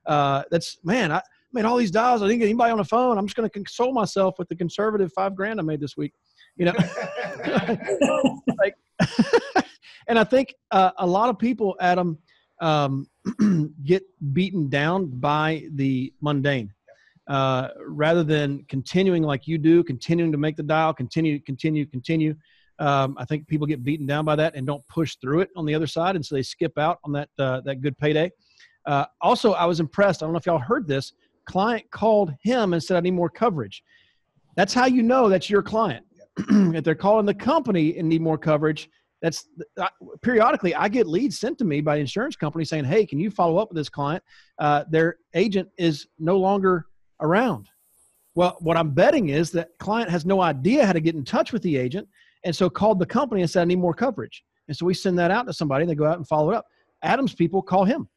Uh, 0.07 0.43
that's 0.51 0.79
man, 0.85 1.13
I 1.13 1.23
made 1.53 1.65
all 1.65 1.77
these 1.77 1.91
dials. 1.91 2.23
I 2.23 2.27
didn't 2.27 2.41
get 2.41 2.47
anybody 2.47 2.73
on 2.73 2.79
the 2.79 2.85
phone. 2.85 3.19
I'm 3.19 3.27
just 3.27 3.37
going 3.37 3.49
to 3.49 3.53
console 3.53 3.93
myself 3.93 4.39
with 4.39 4.49
the 4.49 4.57
conservative 4.57 5.13
five 5.13 5.35
grand 5.35 5.61
I 5.61 5.63
made 5.63 5.81
this 5.81 5.97
week. 5.97 6.13
You 6.57 6.67
know, 6.67 6.73
like, 8.59 8.75
and 10.09 10.19
I 10.19 10.25
think 10.25 10.55
uh, 10.71 10.91
a 10.99 11.07
lot 11.07 11.31
of 11.31 11.39
people, 11.39 11.77
Adam, 11.81 12.19
um, 12.61 13.09
get 13.85 14.03
beaten 14.33 14.69
down 14.69 15.07
by 15.07 15.67
the 15.75 16.13
mundane. 16.21 16.73
Uh, 17.29 17.69
rather 17.87 18.25
than 18.25 18.65
continuing 18.69 19.23
like 19.23 19.47
you 19.47 19.57
do, 19.57 19.85
continuing 19.85 20.33
to 20.33 20.39
make 20.39 20.57
the 20.57 20.63
dial, 20.63 20.93
continue, 20.93 21.39
continue, 21.41 21.87
continue 21.87 22.35
Um, 22.81 23.15
I 23.17 23.25
think 23.25 23.47
people 23.47 23.67
get 23.67 23.85
beaten 23.85 24.07
down 24.07 24.25
by 24.25 24.35
that 24.37 24.57
and 24.57 24.67
don't 24.67 24.87
push 24.89 25.17
through 25.17 25.41
it 25.41 25.51
on 25.55 25.65
the 25.65 25.75
other 25.75 25.87
side, 25.87 26.17
and 26.17 26.27
so 26.27 26.35
they 26.35 26.43
skip 26.43 26.77
out 26.79 26.99
on 27.05 27.13
that 27.13 27.29
uh, 27.39 27.61
that 27.61 27.81
good 27.81 27.97
payday. 27.97 28.31
Uh, 28.87 29.07
also, 29.21 29.53
I 29.53 29.65
was 29.65 29.81
impressed. 29.81 30.23
I 30.23 30.27
don't 30.27 30.33
know 30.33 30.39
if 30.39 30.47
y'all 30.47 30.59
heard 30.59 30.87
this. 30.87 31.13
Client 31.45 31.85
called 31.91 32.35
him 32.43 32.73
and 32.73 32.83
said, 32.83 32.97
"I 32.97 33.01
need 33.01 33.15
more 33.15 33.31
coverage." 33.31 33.83
That's 34.57 34.75
how 34.75 34.87
you 34.87 35.03
know 35.03 35.29
that's 35.29 35.49
your 35.49 35.63
client. 35.63 36.05
if 36.39 36.85
they're 36.85 36.95
calling 36.95 37.27
the 37.27 37.35
company 37.35 37.99
and 37.99 38.09
need 38.09 38.23
more 38.23 38.39
coverage, 38.39 38.89
that's 39.21 39.49
uh, 39.81 39.89
periodically 40.23 40.75
I 40.75 40.89
get 40.89 41.07
leads 41.07 41.39
sent 41.39 41.59
to 41.59 41.65
me 41.65 41.81
by 41.81 41.97
insurance 41.97 42.37
companies 42.37 42.69
saying, 42.69 42.85
"Hey, 42.85 43.07
can 43.07 43.19
you 43.19 43.31
follow 43.31 43.59
up 43.59 43.71
with 43.71 43.77
this 43.77 43.89
client? 43.89 44.23
Uh, 44.59 44.85
their 44.91 45.17
agent 45.35 45.69
is 45.79 46.07
no 46.19 46.39
longer 46.39 46.87
around." 47.21 47.69
Well, 48.35 48.57
what 48.61 48.77
I'm 48.77 48.91
betting 48.91 49.29
is 49.29 49.51
that 49.53 49.69
client 49.79 50.11
has 50.11 50.25
no 50.25 50.41
idea 50.41 50.87
how 50.87 50.93
to 50.93 51.01
get 51.01 51.15
in 51.15 51.25
touch 51.25 51.53
with 51.53 51.63
the 51.63 51.77
agent, 51.77 52.09
and 52.45 52.55
so 52.55 52.71
called 52.71 52.99
the 52.99 53.07
company 53.07 53.43
and 53.43 53.51
said, 53.51 53.63
"I 53.63 53.65
need 53.67 53.79
more 53.79 53.95
coverage." 53.95 54.45
And 54.69 54.77
so 54.77 54.87
we 54.87 54.95
send 54.95 55.19
that 55.19 55.31
out 55.31 55.47
to 55.47 55.53
somebody, 55.53 55.83
and 55.83 55.91
they 55.91 55.95
go 55.95 56.07
out 56.07 56.19
and 56.19 56.27
follow 56.27 56.51
it 56.51 56.57
up. 56.57 56.67
Adam's 57.03 57.35
people 57.35 57.63
call 57.63 57.85
him. 57.85 58.09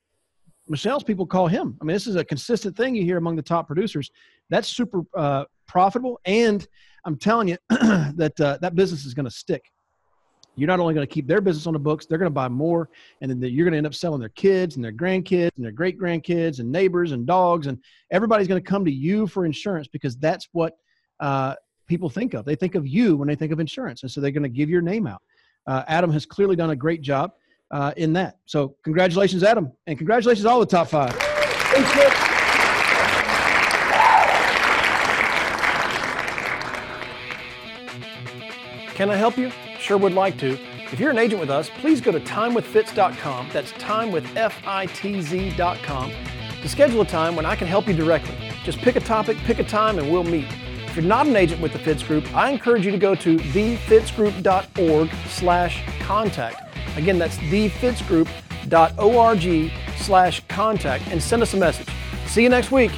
Michelle's 0.67 1.03
people 1.03 1.25
call 1.25 1.47
him. 1.47 1.77
I 1.81 1.85
mean, 1.85 1.93
this 1.93 2.07
is 2.07 2.15
a 2.15 2.23
consistent 2.23 2.75
thing 2.75 2.95
you 2.95 3.03
hear 3.03 3.17
among 3.17 3.35
the 3.35 3.41
top 3.41 3.67
producers. 3.67 4.09
That's 4.49 4.67
super 4.67 5.01
uh, 5.15 5.45
profitable, 5.67 6.19
and 6.25 6.67
I'm 7.05 7.17
telling 7.17 7.47
you 7.47 7.57
that 7.69 8.33
uh, 8.39 8.57
that 8.61 8.75
business 8.75 9.05
is 9.05 9.13
going 9.13 9.25
to 9.25 9.31
stick. 9.31 9.71
You're 10.55 10.67
not 10.67 10.79
only 10.79 10.93
going 10.93 11.05
to 11.05 11.13
keep 11.13 11.27
their 11.27 11.41
business 11.41 11.67
on 11.67 11.73
the 11.73 11.79
books, 11.79 12.05
they're 12.05 12.17
going 12.17 12.31
to 12.31 12.33
buy 12.33 12.47
more, 12.47 12.89
and 13.21 13.29
then 13.29 13.41
you're 13.41 13.65
going 13.65 13.73
to 13.73 13.77
end 13.77 13.87
up 13.87 13.93
selling 13.93 14.21
their 14.21 14.29
kids 14.29 14.77
and 14.77 14.85
their 14.85 14.93
grandkids 14.93 15.51
and 15.57 15.65
their 15.65 15.71
great 15.71 15.99
grandkids 15.99 16.59
and 16.59 16.71
neighbors 16.71 17.11
and 17.11 17.25
dogs, 17.25 17.67
and 17.67 17.77
everybody's 18.11 18.47
going 18.47 18.61
to 18.61 18.67
come 18.67 18.85
to 18.85 18.91
you 18.91 19.27
for 19.27 19.45
insurance 19.45 19.87
because 19.87 20.17
that's 20.17 20.47
what 20.53 20.73
uh, 21.19 21.55
people 21.87 22.09
think 22.09 22.33
of. 22.33 22.45
They 22.45 22.55
think 22.55 22.75
of 22.75 22.87
you 22.87 23.17
when 23.17 23.27
they 23.27 23.35
think 23.35 23.51
of 23.51 23.59
insurance, 23.59 24.03
and 24.03 24.11
so 24.11 24.21
they're 24.21 24.31
going 24.31 24.43
to 24.43 24.49
give 24.49 24.69
your 24.69 24.81
name 24.81 25.05
out. 25.07 25.21
Uh, 25.67 25.83
Adam 25.87 26.11
has 26.11 26.25
clearly 26.25 26.55
done 26.55 26.69
a 26.69 26.75
great 26.75 27.01
job 27.01 27.31
uh, 27.71 27.93
in 27.97 28.13
that. 28.13 28.37
So 28.45 28.75
congratulations, 28.83 29.43
Adam, 29.43 29.71
and 29.87 29.97
congratulations 29.97 30.45
all 30.45 30.59
the 30.59 30.65
top 30.65 30.87
five. 30.87 31.11
Can 38.95 39.09
I 39.09 39.17
help 39.17 39.37
you? 39.37 39.51
Sure 39.77 39.97
would 39.97 40.13
like 40.13 40.37
to. 40.39 40.57
If 40.91 40.99
you're 41.01 41.11
an 41.11 41.17
agent 41.17 41.41
with 41.41 41.49
us, 41.49 41.69
please 41.69 41.99
go 41.99 42.13
to 42.13 42.21
timewithfitz.com. 42.21 43.49
That's 43.51 43.73
timewithfitz.com 43.73 46.13
to 46.65 46.69
schedule 46.69 47.01
a 47.01 47.05
time 47.05 47.35
when 47.35 47.45
I 47.45 47.55
can 47.55 47.67
help 47.67 47.87
you 47.87 47.93
directly. 47.93 48.35
Just 48.63 48.79
pick 48.79 48.95
a 48.95 48.99
topic, 48.99 49.37
pick 49.37 49.59
a 49.59 49.63
time, 49.63 49.99
and 49.99 50.11
we'll 50.11 50.23
meet. 50.23 50.47
If 50.87 50.95
you're 50.95 51.05
not 51.05 51.27
an 51.27 51.35
agent 51.35 51.61
with 51.61 51.73
the 51.73 51.79
Fitz 51.79 52.01
Group, 52.01 52.33
I 52.33 52.49
encourage 52.49 52.85
you 52.85 52.91
to 52.91 52.97
go 52.97 53.13
to 53.13 53.37
thefitzgroup.org 53.37 55.09
slash 55.27 55.83
contact. 55.99 56.64
Again, 56.95 57.19
that's 57.19 57.37
thefitzgroup.org 57.37 59.71
slash 59.97 60.41
contact 60.47 61.07
and 61.07 61.21
send 61.21 61.41
us 61.41 61.53
a 61.53 61.57
message. 61.57 61.89
See 62.27 62.43
you 62.43 62.49
next 62.49 62.71
week. 62.71 62.91